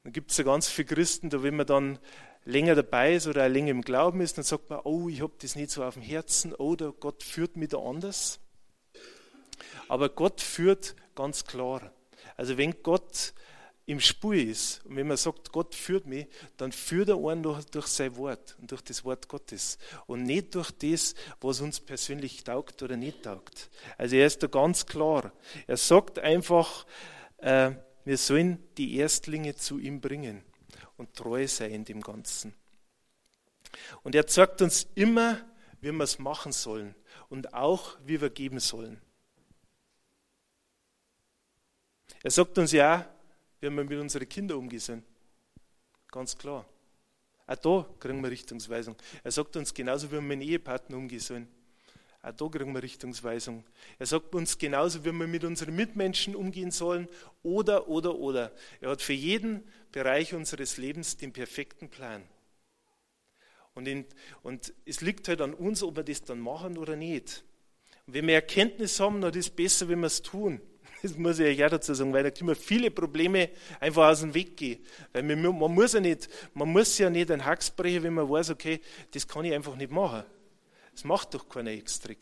[0.04, 1.98] dann gibt es ja ganz viele Christen, da wenn man dann
[2.44, 5.54] länger dabei ist oder länger im Glauben ist, dann sagt man, oh, ich habe das
[5.54, 8.40] nicht so auf dem Herzen, oder Gott führt mich da anders.
[9.88, 11.92] Aber Gott führt ganz klar.
[12.36, 13.34] Also wenn Gott
[13.84, 17.64] im Spur ist und wenn man sagt, Gott führt mich, dann führt er einen durch,
[17.66, 22.44] durch sein Wort und durch das Wort Gottes und nicht durch das, was uns persönlich
[22.44, 23.70] taugt oder nicht taugt.
[23.98, 25.32] Also er ist da ganz klar.
[25.66, 26.86] Er sagt einfach,
[27.38, 27.72] äh,
[28.04, 30.42] wir sollen die Erstlinge zu ihm bringen
[30.96, 32.54] und treu sein in dem Ganzen.
[34.02, 35.40] Und er zeigt uns immer,
[35.80, 36.94] wie wir es machen sollen
[37.28, 39.00] und auch, wie wir geben sollen.
[42.22, 43.08] Er sagt uns ja,
[43.60, 45.04] wie wir mit unseren Kindern umgehen sollen.
[46.08, 46.66] Ganz klar.
[47.46, 48.96] Auch da kriegen wir Richtungsweisung.
[49.24, 51.48] Er sagt uns genauso, wie wir mit einem Ehepartner umgehen sollen.
[52.22, 53.64] Auch da kriegen wir Richtungsweisung.
[53.98, 57.08] Er sagt uns genauso, wie wir mit unseren Mitmenschen umgehen sollen.
[57.42, 58.52] Oder, oder, oder.
[58.80, 62.22] Er hat für jeden Bereich unseres Lebens den perfekten Plan.
[63.74, 64.06] Und, in,
[64.42, 67.42] und es liegt halt an uns, ob wir das dann machen oder nicht.
[68.06, 70.60] Und wenn wir Erkenntnis haben, dann ist es besser, wenn wir es tun.
[71.02, 74.34] Das muss ich auch dazu sagen, weil da können wir viele Probleme einfach aus dem
[74.34, 74.86] Weg gehen.
[75.12, 78.30] Weil man, man muss ja nicht, man muss ja nicht ein Hax brechen, wenn man
[78.30, 78.80] weiß, okay,
[79.10, 80.22] das kann ich einfach nicht machen.
[80.92, 82.12] Das macht doch keiner extra,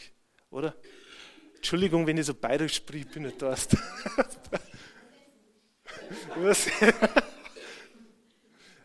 [0.50, 0.74] oder?
[1.56, 3.54] Entschuldigung, wenn ich so bayerisch spreche, ich bin nicht da.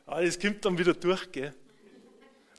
[0.05, 1.53] Alles kommt dann wieder durch, gell?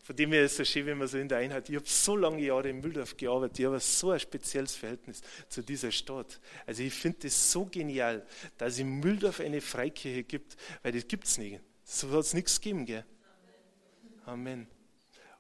[0.02, 1.88] Von dem her ist es so schön, wenn man so in der Einheit, ich habe
[1.88, 6.40] so lange Jahre in Mühldorf gearbeitet, ich habe so ein spezielles Verhältnis zu dieser Stadt.
[6.64, 8.24] Also ich finde es so genial,
[8.56, 11.60] dass es in Mühldorf eine Freikirche gibt, weil das gibt es nicht.
[11.82, 13.04] So hat es nichts gegeben, gell?
[14.26, 14.68] Amen.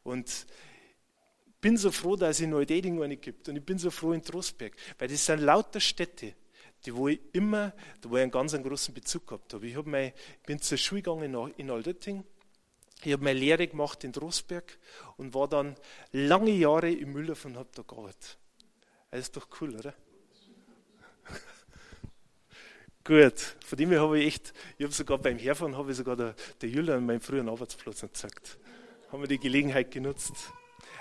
[0.02, 0.46] Und
[1.66, 4.22] bin so froh, dass es in Neudeding eine gibt und ich bin so froh in
[4.22, 6.34] Trostberg, weil das sind lauter Städte,
[6.84, 9.66] die wo ich immer, da wo ich einen ganz einen großen Bezug gehabt habe.
[9.66, 12.22] Ich, hab mein, ich bin zur Schule gegangen in Altötting
[13.02, 14.78] ich habe meine Lehre gemacht in Drosberg
[15.16, 15.74] und war dann
[16.12, 18.38] lange Jahre im Müller und habe da gearbeitet.
[19.10, 19.92] Das ist doch cool, oder?
[23.04, 26.16] Gut, von dem her habe ich echt, ich habe sogar beim Herfahren, habe ich sogar
[26.16, 28.58] der, der Julian meinen früheren Arbeitsplatz gezeigt.
[29.10, 30.52] Haben wir die Gelegenheit genutzt.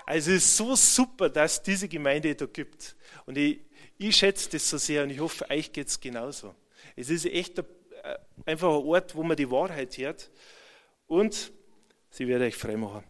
[0.06, 2.96] Also es ist so super, dass es diese Gemeinde da gibt.
[3.26, 3.60] Und ich,
[3.98, 6.54] ich schätze das so sehr und ich hoffe, euch geht es genauso.
[6.96, 7.66] Es ist echt ein,
[8.04, 10.30] äh, einfach ein Ort, wo man die Wahrheit hört.
[11.08, 11.52] Und
[12.16, 13.04] Sie wird euch frei machen.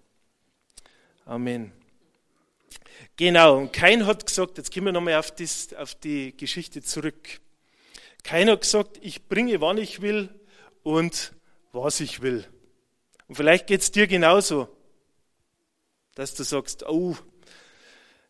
[1.26, 1.72] Amen.
[3.18, 5.32] Genau, und kein hat gesagt, jetzt gehen wir nochmal auf,
[5.78, 7.40] auf die Geschichte zurück.
[8.24, 10.30] Keiner hat gesagt, ich bringe, wann ich will
[10.82, 11.34] und
[11.72, 12.46] was ich will.
[13.28, 14.75] Und vielleicht geht es dir genauso,
[16.16, 17.16] dass du sagst, oh,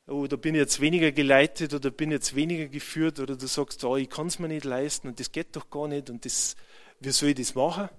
[0.07, 3.83] oh, da bin ich jetzt weniger geleitet oder bin jetzt weniger geführt oder du sagst,
[3.83, 6.55] oh, ich kann es mir nicht leisten und das geht doch gar nicht und das,
[6.99, 7.89] wie soll ich das machen?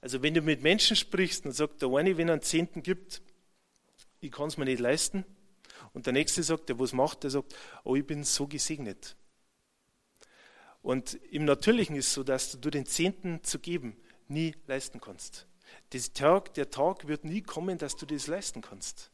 [0.00, 3.22] Also wenn du mit Menschen sprichst, dann sagt der eine, wenn er einen Zehnten gibt,
[4.20, 5.24] ich kann es mir nicht leisten.
[5.92, 9.16] Und der nächste sagt, der was macht, der sagt, oh, ich bin so gesegnet.
[10.80, 13.96] Und im Natürlichen ist es so, dass du den Zehnten zu geben
[14.28, 15.46] nie leisten kannst.
[16.14, 19.10] Tag, der Tag wird nie kommen, dass du das leisten kannst.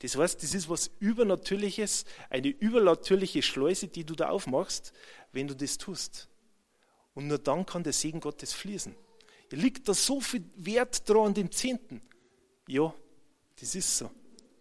[0.00, 4.92] Das heißt, das ist was Übernatürliches, eine übernatürliche Schleuse, die du da aufmachst,
[5.32, 6.28] wenn du das tust.
[7.14, 8.94] Und nur dann kann der Segen Gottes fließen.
[9.50, 12.02] Liegt da so viel Wert dran an dem Zehnten?
[12.66, 12.92] Ja,
[13.60, 14.10] das ist so.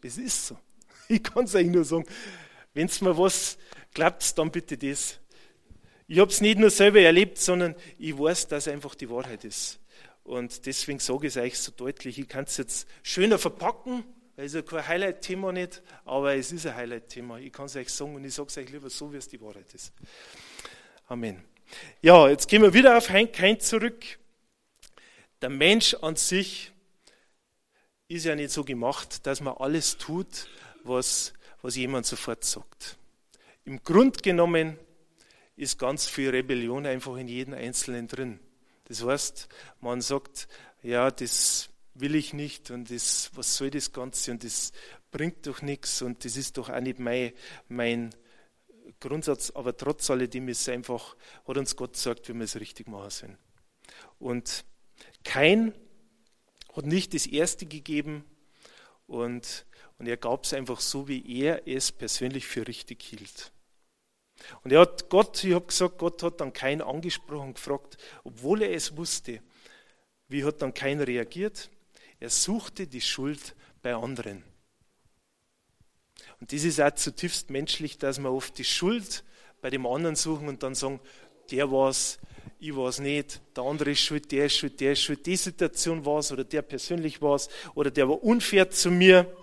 [0.02, 0.58] Das ist so.
[1.10, 2.06] Ich kann es eigentlich nur sagen,
[2.74, 3.58] wenn es mir was
[3.94, 5.20] klappt, dann bitte das.
[6.08, 9.80] Ich habe es nicht nur selber erlebt, sondern ich weiß, dass einfach die Wahrheit ist.
[10.24, 12.18] Und deswegen sage ich es euch so deutlich.
[12.18, 14.06] Ich kann es jetzt schöner verpacken,
[14.36, 17.40] weil es ja kein Highlight-Thema nicht, aber es ist ein Highlight-Thema.
[17.40, 19.42] Ich kann es euch sagen und ich sage es euch lieber so, wie es die
[19.42, 19.92] Wahrheit ist.
[21.08, 21.44] Amen.
[22.02, 24.04] Ja, jetzt gehen wir wieder auf Heinz zurück.
[25.42, 26.72] Der Mensch an sich
[28.08, 30.48] ist ja nicht so gemacht, dass man alles tut,
[30.84, 32.98] was, was jemand sofort sagt.
[33.66, 34.78] Im Grund genommen
[35.56, 38.40] ist ganz viel Rebellion einfach in jedem Einzelnen drin.
[38.86, 39.48] Das heißt,
[39.82, 40.48] man sagt,
[40.82, 44.72] ja, das will ich nicht und das, was soll das Ganze und das
[45.12, 47.34] bringt doch nichts und das ist doch auch nicht mein,
[47.68, 48.14] mein
[49.00, 51.16] Grundsatz, aber trotz alledem ist einfach,
[51.48, 53.38] hat uns Gott gesagt, wie wir es richtig machen sollen.
[54.20, 54.66] Und
[55.24, 55.74] kein
[56.76, 58.26] hat nicht das Erste gegeben
[59.08, 59.66] und,
[60.00, 63.53] und er gab es einfach so, wie er es persönlich für richtig hielt.
[64.64, 68.72] Und er hat Gott, ich habe gesagt, Gott hat dann keinen angesprochen, gefragt, obwohl er
[68.72, 69.42] es wusste.
[70.28, 71.70] Wie hat dann keiner reagiert?
[72.20, 74.44] Er suchte die Schuld bei anderen.
[76.40, 79.24] Und das ist auch zutiefst menschlich, dass wir oft die Schuld
[79.62, 81.00] bei dem anderen suchen und dann sagen,
[81.52, 82.20] der war es,
[82.60, 85.36] ich war es nicht, der andere ist schuld, der ist schuld, der ist schuld, die
[85.36, 89.34] Situation war es oder der persönlich war es oder der war unfair zu mir.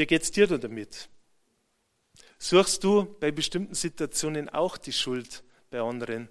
[0.00, 1.10] Wie geht es dir da damit?
[2.38, 6.30] Suchst du bei bestimmten Situationen auch die Schuld bei anderen?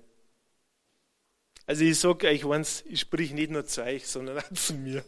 [1.68, 5.06] Also ich sage euch eins, ich sprich nicht nur zu euch, sondern auch zu mir.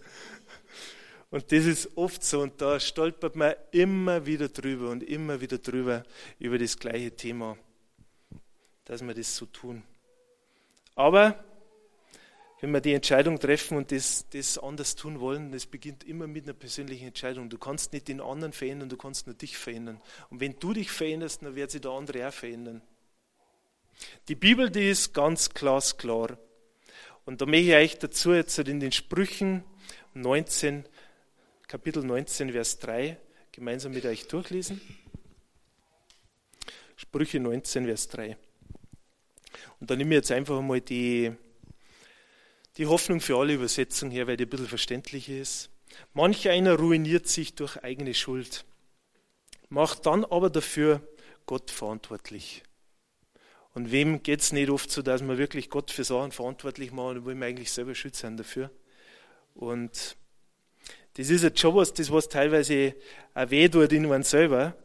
[1.32, 5.58] Und das ist oft so und da stolpert man immer wieder drüber und immer wieder
[5.58, 6.04] drüber
[6.38, 7.58] über das gleiche Thema,
[8.86, 9.82] dass wir das so tun.
[10.94, 11.44] Aber
[12.62, 16.46] wenn wir die Entscheidung treffen und das, das anders tun wollen, das beginnt immer mit
[16.46, 17.50] einer persönlichen Entscheidung.
[17.50, 20.00] Du kannst nicht den anderen verändern, du kannst nur dich verändern.
[20.30, 22.84] Und wenn du dich veränderst, dann wird sich der andere auch verändern.
[24.28, 26.38] Die Bibel, die ist ganz glasklar.
[27.26, 29.64] Und da möchte ich euch dazu jetzt in den Sprüchen
[30.14, 30.86] 19
[31.68, 33.18] Kapitel 19, Vers 3
[33.52, 34.82] gemeinsam mit euch durchlesen.
[36.96, 38.38] Sprüche 19, Vers 3.
[39.80, 41.32] Und dann nehme ich jetzt einfach mal die,
[42.78, 45.70] die Hoffnung für alle Übersetzungen her, weil die ein bisschen verständlicher ist.
[46.14, 48.66] Manch einer ruiniert sich durch eigene Schuld,
[49.70, 51.02] macht dann aber dafür
[51.46, 52.64] Gott verantwortlich.
[53.74, 57.18] Und wem geht es nicht oft so, dass man wirklich Gott für Sachen verantwortlich machen
[57.18, 58.70] und will man eigentlich selber schützen dafür?
[59.56, 60.18] Und
[61.16, 62.96] das ist jetzt schon was, das was teilweise
[63.34, 64.76] auch weh tut in man selber.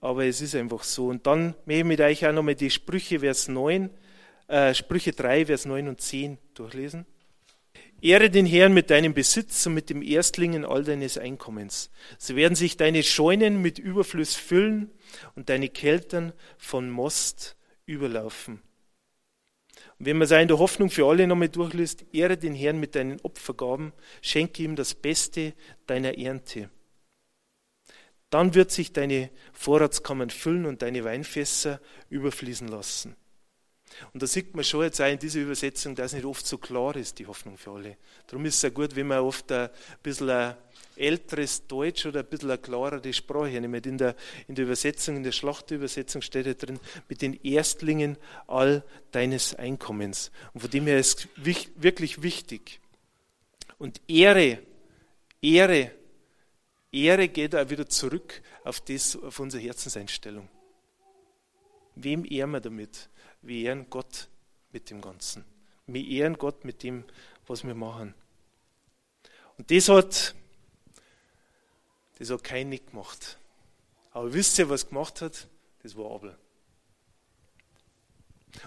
[0.00, 1.08] Aber es ist einfach so.
[1.08, 3.90] Und dann möchte ich mit euch auch nochmal die Sprüche, Vers 9,
[4.48, 7.06] äh, Sprüche 3, Vers 9 und 10 durchlesen.
[8.00, 11.90] Ehre den Herrn mit deinem Besitz und mit dem Erstlingen all deines Einkommens.
[12.18, 14.90] So werden sich deine Scheunen mit Überfluss füllen
[15.36, 18.60] und deine Keltern von Most überlaufen.
[19.98, 22.94] Und wenn man es in der Hoffnung für alle nochmal durchliest, ehre den Herrn mit
[22.94, 25.54] deinen Opfergaben, schenke ihm das Beste
[25.86, 26.68] deiner Ernte.
[28.28, 31.80] Dann wird sich deine Vorratskammern füllen und deine Weinfässer
[32.10, 33.16] überfließen lassen.
[34.12, 36.96] Und da sieht man schon jetzt auch in dieser Übersetzung, dass nicht oft so klar
[36.96, 37.96] ist, die Hoffnung für alle.
[38.26, 39.70] Darum ist es ja gut, wenn man oft ein
[40.02, 40.56] bisschen ein
[40.96, 43.86] älteres Deutsch oder ein bisschen eine klarere Sprache nimmt.
[43.86, 44.14] In der,
[44.48, 46.78] in der Übersetzung, in der Schlachtübersetzung steht ja drin,
[47.08, 50.30] mit den Erstlingen all deines Einkommens.
[50.52, 52.80] Und von dem her ist es wirklich wichtig.
[53.78, 54.60] Und Ehre,
[55.42, 55.90] Ehre,
[56.92, 60.48] Ehre geht auch wieder zurück auf, das, auf unsere Herzenseinstellung.
[61.96, 63.08] Wem ehren wir damit?
[63.44, 64.28] Wir ehren Gott
[64.72, 65.44] mit dem Ganzen.
[65.86, 67.04] Wir ehren Gott mit dem,
[67.46, 68.14] was wir machen.
[69.58, 70.34] Und das hat,
[72.18, 73.38] das hat kein Nick gemacht.
[74.12, 75.48] Aber wisst ihr, was gemacht hat?
[75.82, 76.36] Das war Abel.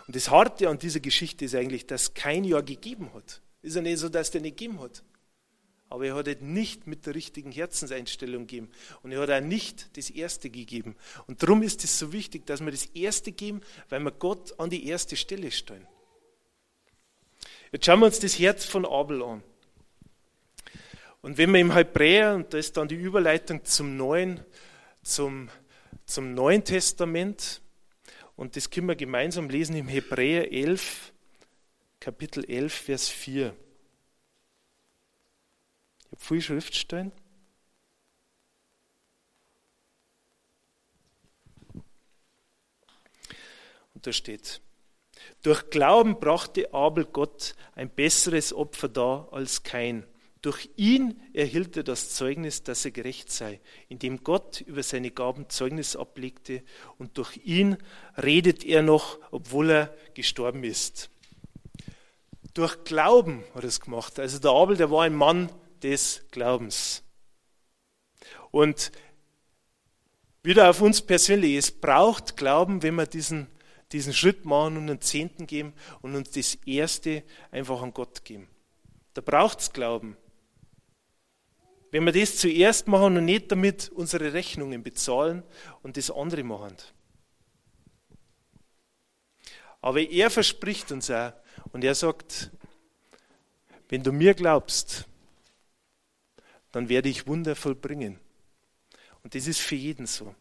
[0.05, 3.41] Und das Harte an dieser Geschichte ist eigentlich, dass kein Ja gegeben hat.
[3.61, 5.03] Ist ja nicht so, dass der nicht gegeben hat.
[5.89, 8.69] Aber er hat es nicht mit der richtigen Herzenseinstellung gegeben.
[9.03, 10.95] Und er hat auch nicht das Erste gegeben.
[11.27, 14.69] Und darum ist es so wichtig, dass wir das Erste geben, weil wir Gott an
[14.69, 15.87] die erste Stelle stellen.
[17.71, 19.43] Jetzt schauen wir uns das Herz von Abel an.
[21.21, 24.39] Und wenn wir im Hebräer, und da ist dann die Überleitung zum Neuen,
[25.03, 25.49] zum,
[26.05, 27.61] zum Neuen Testament,
[28.35, 31.11] und das können wir gemeinsam lesen im Hebräer 11,
[31.99, 33.53] Kapitel 11, Vers 4.
[36.17, 37.11] Viele Schriftstellen.
[43.93, 44.61] Und da steht,
[45.41, 50.05] durch Glauben brachte Abel Gott ein besseres Opfer dar als kein.
[50.41, 55.49] Durch ihn erhielt er das Zeugnis, dass er gerecht sei, indem Gott über seine Gaben
[55.49, 56.63] Zeugnis ablegte
[56.97, 57.77] und durch ihn
[58.21, 61.09] redet er noch, obwohl er gestorben ist.
[62.53, 64.19] Durch Glauben hat er es gemacht.
[64.19, 65.49] Also der Abel, der war ein Mann
[65.83, 67.03] des Glaubens.
[68.51, 68.91] Und
[70.43, 73.47] wieder auf uns persönlich, es braucht Glauben, wenn wir diesen,
[73.91, 78.47] diesen Schritt machen und einen Zehnten geben und uns das Erste einfach an Gott geben.
[79.13, 80.15] Da braucht es Glauben.
[81.91, 85.43] Wenn wir das zuerst machen und nicht damit unsere Rechnungen bezahlen
[85.83, 86.75] und das andere machen.
[89.81, 91.33] Aber er verspricht uns auch
[91.71, 92.51] und er sagt,
[93.89, 95.07] wenn du mir glaubst,
[96.77, 98.19] dann werde ich Wunder vollbringen.
[99.23, 100.35] Und das ist für jeden so.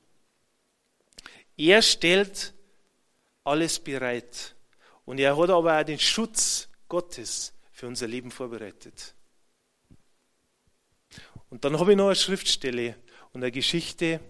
[1.57, 2.53] Er stellt
[3.42, 4.55] alles bereit.
[5.07, 9.14] Und er hat aber auch den Schutz Gottes für unser Leben vorbereitet.
[11.49, 12.96] Und dann habe ich noch eine Schriftstelle
[13.33, 14.20] und eine Geschichte,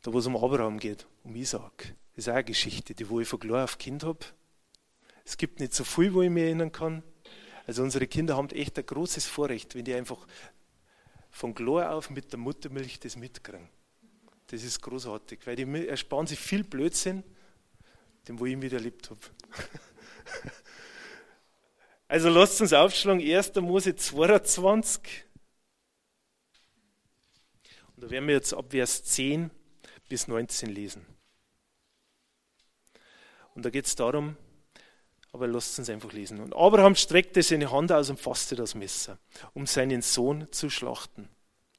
[0.00, 1.94] da wo es um Abraham geht, um Isaac.
[2.14, 4.20] Das ist auch eine Geschichte, die wo ich von klar auf Kind habe.
[5.26, 7.02] Es gibt nicht so viel, wo ich mich erinnern kann.
[7.66, 10.26] Also unsere Kinder haben echt ein großes Vorrecht, wenn die einfach
[11.30, 13.68] von klar auf mit der Muttermilch das mitkriegen.
[14.48, 17.24] Das ist großartig, weil die ersparen sich viel Blödsinn,
[18.28, 19.20] den wo ich wieder erlebt habe.
[22.12, 23.54] Also lasst uns aufschlagen, 1.
[23.54, 25.24] Mose 22.
[27.96, 29.50] Und da werden wir jetzt ab Vers 10
[30.10, 31.06] bis 19 lesen.
[33.54, 34.36] Und da geht es darum,
[35.32, 36.40] aber lasst uns einfach lesen.
[36.40, 39.18] Und Abraham streckte seine Hand aus und fasste das Messer,
[39.54, 41.28] um seinen Sohn zu schlachten.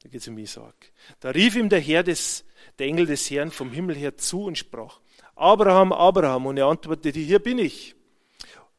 [0.02, 0.92] Da geht es um Isaac.
[1.20, 2.46] Da rief ihm der Herr des,
[2.80, 5.00] der Engel des Herrn vom Himmel her zu und sprach,
[5.36, 6.48] Abraham, Abraham.
[6.48, 7.96] Und er antwortete, hier bin ich.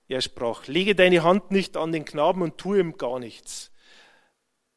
[0.08, 3.72] Er sprach, lege deine Hand nicht an den Knaben und tue ihm gar nichts.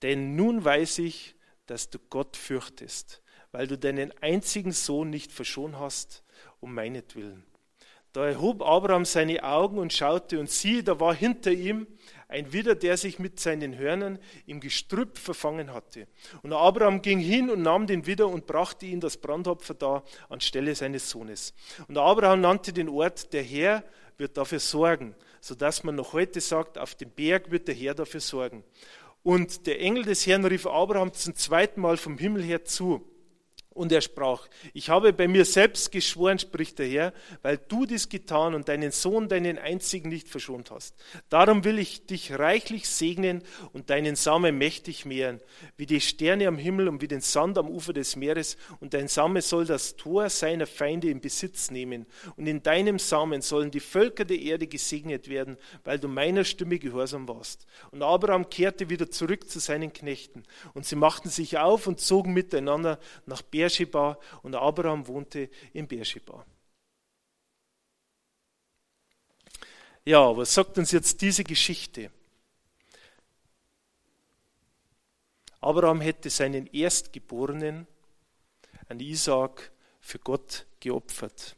[0.04, 5.78] Denn nun weiß ich, dass du Gott fürchtest, weil du deinen einzigen Sohn nicht verschont
[5.78, 6.24] hast,
[6.62, 7.44] um meinetwillen.
[8.18, 11.86] Da erhob Abraham seine Augen und schaute, und siehe, da war hinter ihm
[12.28, 16.08] ein Widder, der sich mit seinen Hörnern im Gestrüpp verfangen hatte.
[16.42, 20.74] Und Abraham ging hin und nahm den Widder und brachte ihn das Brandopfer da anstelle
[20.74, 21.54] seines Sohnes.
[21.88, 23.84] Und Abraham nannte den Ort, der Herr
[24.18, 28.22] wird dafür sorgen, sodass man noch heute sagt, auf dem Berg wird der Herr dafür
[28.22, 28.64] sorgen.
[29.22, 33.08] Und der Engel des Herrn rief Abraham zum zweiten Mal vom Himmel her zu.
[33.78, 37.14] Und er sprach, ich habe bei mir selbst geschworen, spricht der Herr,
[37.44, 40.96] weil du dies getan und deinen Sohn, deinen einzigen nicht verschont hast.
[41.30, 45.42] Darum will ich dich reichlich segnen und deinen Samen mächtig mehren,
[45.78, 48.58] wie die Sterne am Himmel und wie den Sand am Ufer des Meeres.
[48.80, 52.08] Und dein Same soll das Tor seiner Feinde in Besitz nehmen.
[52.36, 56.80] Und in deinem Samen sollen die Völker der Erde gesegnet werden, weil du meiner Stimme
[56.80, 57.68] gehorsam warst.
[57.92, 60.42] Und Abraham kehrte wieder zurück zu seinen Knechten.
[60.74, 65.88] Und sie machten sich auf und zogen miteinander nach Ber Beersheba und Abraham wohnte in
[65.88, 66.46] Beersheba.
[70.06, 72.12] Ja, was sagt uns jetzt diese Geschichte?
[75.60, 77.88] Abraham hätte seinen Erstgeborenen
[78.88, 81.58] an Isaak für Gott geopfert.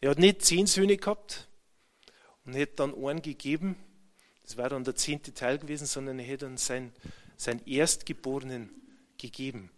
[0.00, 1.48] Er hat nicht zehn Söhne gehabt
[2.44, 3.76] und hätte dann einen gegeben,
[4.44, 6.92] das war dann der zehnte Teil gewesen, sondern er hätte dann sein,
[7.36, 8.68] seinen Erstgeborenen
[9.20, 9.70] gegeben.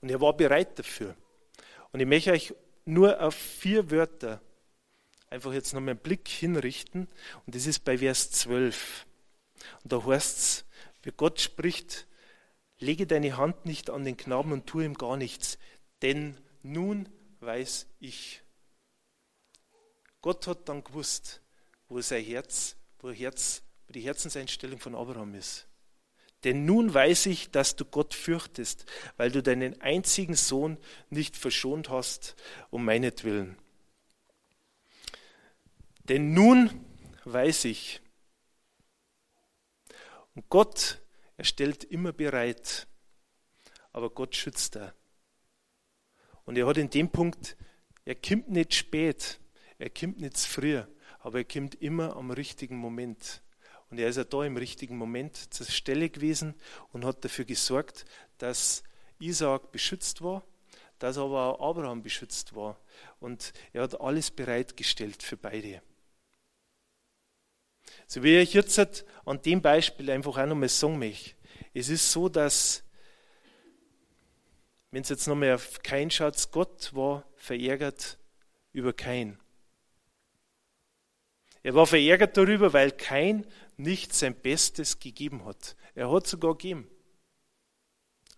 [0.00, 1.16] Und er war bereit dafür.
[1.92, 4.40] Und ich möchte euch nur auf vier Wörter
[5.28, 7.08] einfach jetzt noch mal einen Blick hinrichten.
[7.46, 9.06] Und das ist bei Vers 12.
[9.82, 10.64] Und da heißt es,
[11.02, 12.06] wie Gott spricht,
[12.78, 15.58] lege deine Hand nicht an den Knaben und tue ihm gar nichts,
[16.02, 17.08] denn nun
[17.40, 18.42] weiß ich.
[20.20, 21.42] Gott hat dann gewusst,
[21.88, 25.66] wo sein Herz, wo Herz die Herzenseinstellung von Abraham ist.
[26.44, 28.86] Denn nun weiß ich, dass du Gott fürchtest,
[29.16, 30.78] weil du deinen einzigen Sohn
[31.10, 32.34] nicht verschont hast,
[32.70, 33.58] um meinetwillen.
[36.04, 36.84] Denn nun
[37.24, 38.00] weiß ich.
[40.34, 41.00] Und Gott,
[41.36, 42.86] er stellt immer bereit,
[43.92, 44.94] aber Gott schützt da.
[46.44, 47.56] Und er hat in dem Punkt,
[48.04, 49.38] er kommt nicht spät,
[49.78, 50.88] er kommt nicht früher,
[51.20, 53.42] aber er kommt immer am richtigen Moment.
[53.90, 56.54] Und er ist ja da im richtigen Moment zur Stelle gewesen
[56.92, 58.04] und hat dafür gesorgt,
[58.38, 58.84] dass
[59.18, 60.44] Isaak beschützt war,
[61.00, 62.78] dass aber auch Abraham beschützt war.
[63.18, 65.82] Und er hat alles bereitgestellt für beide.
[68.06, 71.34] So wie ich jetzt an dem Beispiel einfach auch nochmal sagen möchte.
[71.74, 72.84] Es ist so, dass,
[74.90, 78.18] wenn es jetzt nochmal auf Kain schaut, Gott war verärgert
[78.72, 79.38] über Kain.
[81.62, 83.46] Er war verärgert darüber, weil Kain
[83.82, 85.76] nicht sein Bestes gegeben hat.
[85.94, 86.88] Er hat sogar gegeben.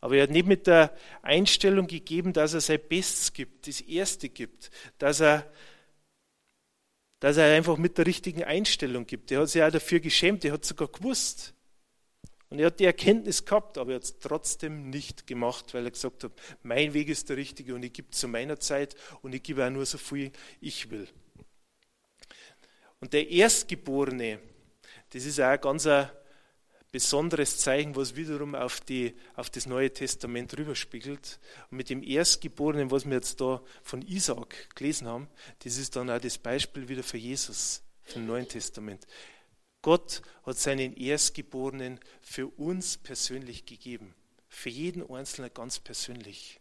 [0.01, 4.29] Aber er hat nicht mit der Einstellung gegeben, dass er sein Bestes gibt, das Erste
[4.29, 5.49] gibt, dass er,
[7.21, 9.31] dass er einfach mit der richtigen Einstellung gibt.
[9.31, 11.55] Er hat sich auch dafür geschämt, er hat sogar gewusst.
[12.51, 15.93] Und er hat die Erkenntnis gehabt, aber er hat es trotzdem nicht gemacht, weil er
[15.93, 16.33] gesagt hat,
[16.63, 19.71] mein Weg ist der richtige und ich gebe zu meiner Zeit und ich gebe auch
[19.71, 21.09] nur so viel ich will.
[23.01, 24.41] Und der Erstgeborene,
[25.13, 25.87] das ist auch ein ganz
[26.91, 31.41] besonderes Zeichen, was wiederum auf, die, auf das Neue Testament rüberspiegelt.
[31.71, 35.29] Und mit dem Erstgeborenen, was wir jetzt da von Isaac gelesen haben,
[35.61, 39.07] das ist dann auch das Beispiel wieder für Jesus vom Neuen Testament.
[39.81, 44.15] Gott hat seinen Erstgeborenen für uns persönlich gegeben.
[44.49, 46.61] Für jeden Einzelnen ganz persönlich.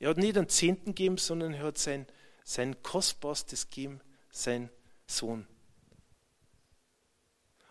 [0.00, 2.06] Er hat nicht einen Zehnten gegeben, sondern er hat sein,
[2.42, 4.00] sein Kostbarstes gegeben,
[4.30, 4.70] sein
[5.10, 5.46] Sohn.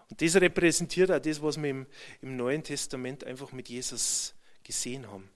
[0.09, 1.87] Und das repräsentiert auch das, was wir im,
[2.21, 4.33] im Neuen Testament einfach mit Jesus
[4.63, 5.29] gesehen haben.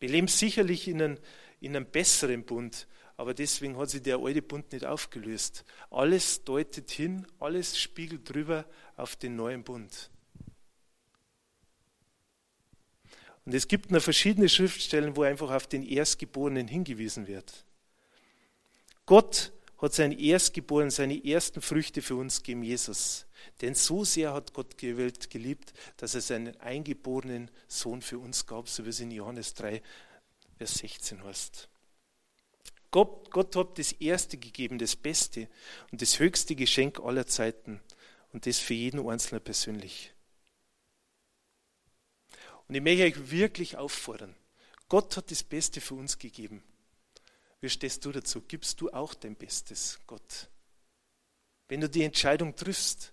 [0.00, 1.18] Wir leben sicherlich in einem,
[1.60, 5.64] in einem besseren Bund, aber deswegen hat sich der alte Bund nicht aufgelöst.
[5.90, 8.64] Alles deutet hin, alles spiegelt drüber
[8.96, 10.10] auf den neuen Bund.
[13.44, 17.64] Und es gibt noch verschiedene Schriftstellen, wo einfach auf den Erstgeborenen hingewiesen wird.
[19.06, 23.26] Gott hat sein Erstgeboren, seine ersten Früchte für uns gegeben, Jesus.
[23.62, 28.46] Denn so sehr hat Gott die Welt geliebt, dass er seinen eingeborenen Sohn für uns
[28.46, 29.82] gab, so wie es in Johannes 3,
[30.58, 31.68] Vers 16 heißt.
[32.90, 35.48] Gott, Gott hat das Erste gegeben, das Beste
[35.92, 37.80] und das höchste Geschenk aller Zeiten
[38.32, 40.12] und das für jeden Einzelnen persönlich.
[42.68, 44.34] Und ich möchte euch wirklich auffordern,
[44.88, 46.62] Gott hat das Beste für uns gegeben.
[47.60, 48.40] Wie stehst du dazu?
[48.42, 50.48] Gibst du auch dein Bestes, Gott?
[51.68, 53.12] Wenn du die Entscheidung triffst,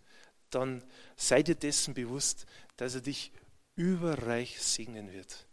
[0.50, 0.84] dann
[1.16, 2.46] sei dir dessen bewusst,
[2.78, 3.32] dass er dich
[3.76, 5.46] überreich segnen wird.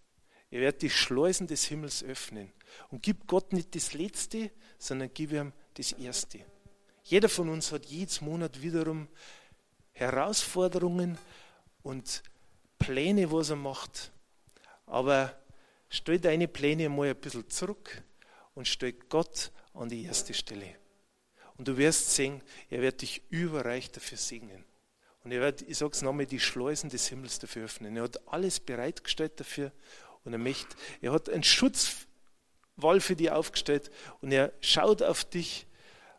[0.51, 2.53] Er wird die Schleusen des Himmels öffnen
[2.91, 6.45] und gib Gott nicht das Letzte, sondern gib ihm das Erste.
[7.03, 9.09] Jeder von uns hat jedes Monat wiederum
[9.93, 11.19] Herausforderungen
[11.83, 12.23] und
[12.79, 14.13] Pläne, was er macht.
[14.87, 15.37] Aber
[15.89, 18.03] stell deine Pläne mal ein bisschen zurück
[18.55, 20.77] und stell Gott an die erste Stelle.
[21.57, 24.65] Und du wirst sehen, er wird dich überreich dafür segnen.
[25.23, 27.97] Und er wird, ich sage es nochmal, die Schleusen des Himmels dafür öffnen.
[27.97, 29.73] Er hat alles bereitgestellt dafür
[30.25, 33.91] und er möchte, er hat einen Schutzwall für dich aufgestellt
[34.21, 35.67] und er schaut auf dich.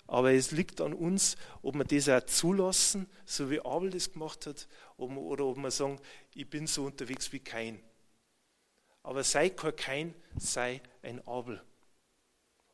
[0.07, 4.45] Aber es liegt an uns, ob wir das auch zulassen, so wie Abel das gemacht
[4.45, 4.67] hat,
[4.97, 5.99] oder ob wir sagen,
[6.33, 7.81] ich bin so unterwegs wie kein.
[9.01, 11.61] Aber sei kein Kein, sei ein Abel.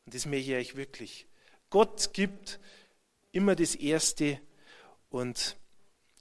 [0.04, 1.26] Und das möchte ich euch wirklich.
[1.70, 2.60] Gott gibt
[3.32, 4.40] immer das Erste
[5.10, 5.56] und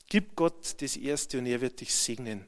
[0.07, 2.47] gib Gott das Erste und er wird dich segnen.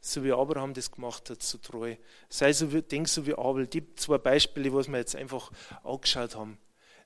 [0.00, 1.96] So wie Abraham das gemacht hat, so treu.
[2.28, 3.66] Sei so, denk so wie Abel.
[3.66, 5.52] Die zwei Beispiele, was wir jetzt einfach
[5.84, 6.58] angeschaut haben.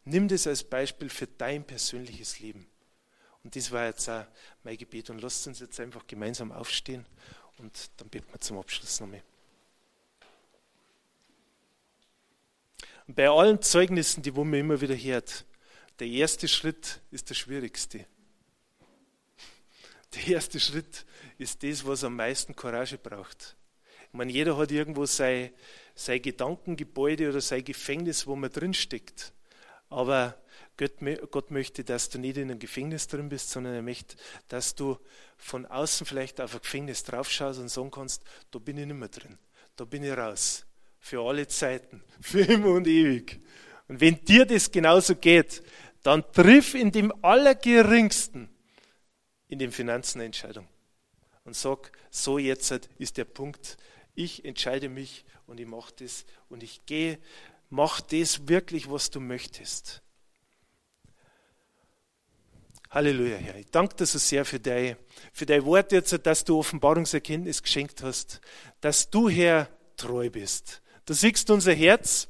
[0.04, 2.68] Nimm das als Beispiel für dein persönliches Leben.
[3.42, 4.24] Und das war jetzt auch
[4.62, 5.10] mein Gebet.
[5.10, 7.04] Und lasst uns jetzt einfach gemeinsam aufstehen
[7.58, 9.22] und dann beten wir zum Abschluss nochmal.
[13.06, 15.44] Und bei allen Zeugnissen, die man immer wieder hört,
[15.98, 18.06] der erste Schritt ist der schwierigste.
[20.14, 21.04] Der erste Schritt
[21.38, 23.56] ist das, was am meisten Courage braucht.
[24.08, 25.50] Ich meine, jeder hat irgendwo sein,
[25.94, 29.32] sein Gedankengebäude oder sein Gefängnis, wo man drinsteckt.
[29.90, 30.40] Aber
[30.76, 30.92] Gott,
[31.30, 34.16] Gott, möchte, dass du nicht in einem Gefängnis drin bist, sondern er möchte,
[34.48, 34.98] dass du
[35.36, 39.08] von außen vielleicht auf ein Gefängnis draufschaust und sagen kannst, da bin ich nicht mehr
[39.08, 39.38] drin,
[39.76, 40.64] da bin ich raus
[41.04, 43.38] für alle Zeiten, für immer und ewig.
[43.88, 45.62] Und wenn dir das genauso geht,
[46.02, 48.48] dann triff in dem Allergeringsten
[49.48, 50.66] in den Finanzen eine Entscheidung
[51.44, 53.76] und sag, so jetzt ist der Punkt,
[54.14, 57.18] ich entscheide mich und ich mache das und ich gehe,
[57.68, 60.00] mach das wirklich, was du möchtest.
[62.88, 63.56] Halleluja, Herr.
[63.56, 64.96] Ich danke dir so sehr für dein,
[65.34, 68.40] für dein Wort jetzt, dass du Offenbarungserkenntnis geschenkt hast,
[68.80, 72.28] dass du, Herr, treu bist Du siehst unser Herz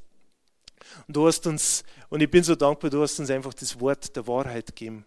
[1.07, 4.15] und du hast uns, und ich bin so dankbar, du hast uns einfach das Wort
[4.15, 5.05] der Wahrheit gegeben.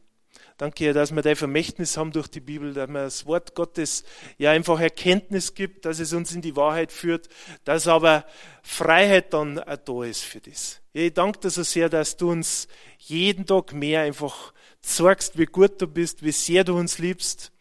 [0.56, 4.04] Danke, dass wir dein Vermächtnis haben durch die Bibel, dass mir das Wort Gottes
[4.38, 7.28] ja einfach Erkenntnis gibt, dass es uns in die Wahrheit führt,
[7.64, 8.24] dass aber
[8.62, 10.80] Freiheit dann auch da ist für das.
[10.92, 12.66] Ich danke dir so sehr, dass du uns
[12.98, 17.52] jeden Tag mehr einfach zeigst, wie gut du bist, wie sehr du uns liebst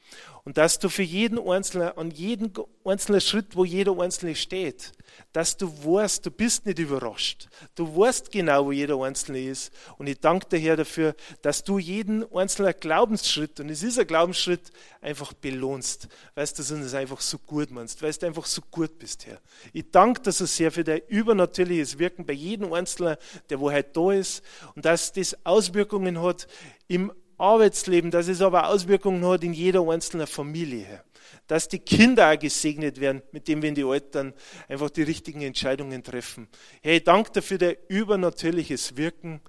[0.48, 2.54] und dass du für jeden Einzelnen, an jeden
[2.86, 4.94] einzelnen Schritt, wo jeder Einzelne steht,
[5.34, 7.50] dass du weißt, du bist nicht überrascht.
[7.76, 9.74] Du weißt genau, wo jeder Einzelne ist.
[9.98, 14.08] Und ich danke dir, Herr, dafür, dass du jeden einzelnen Glaubensschritt, und es ist ein
[14.08, 14.72] Glaubensschritt,
[15.02, 16.08] einfach belohnst.
[16.36, 19.26] Weißt du, dass du es einfach so gut meinst, weil du einfach so gut bist,
[19.26, 19.42] Herr.
[19.74, 23.18] Ich danke dir so sehr für dein übernatürliches Wirken bei jedem Einzelnen,
[23.50, 24.42] der wo heute da ist,
[24.76, 26.48] und dass das Auswirkungen hat
[26.88, 31.04] im Arbeitsleben, dass es aber Auswirkungen hat in jeder einzelnen Familie.
[31.46, 34.34] Dass die Kinder auch gesegnet werden, mit dem, wenn die Eltern
[34.68, 36.48] einfach die richtigen Entscheidungen treffen.
[36.82, 39.42] Hey, danke dafür der übernatürliches Wirken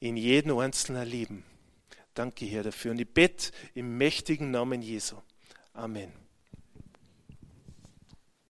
[0.00, 1.44] in jedem einzelnen Leben.
[2.14, 2.92] Danke, Herr, dafür.
[2.92, 5.16] Und ich bete im mächtigen Namen Jesu.
[5.72, 6.23] Amen.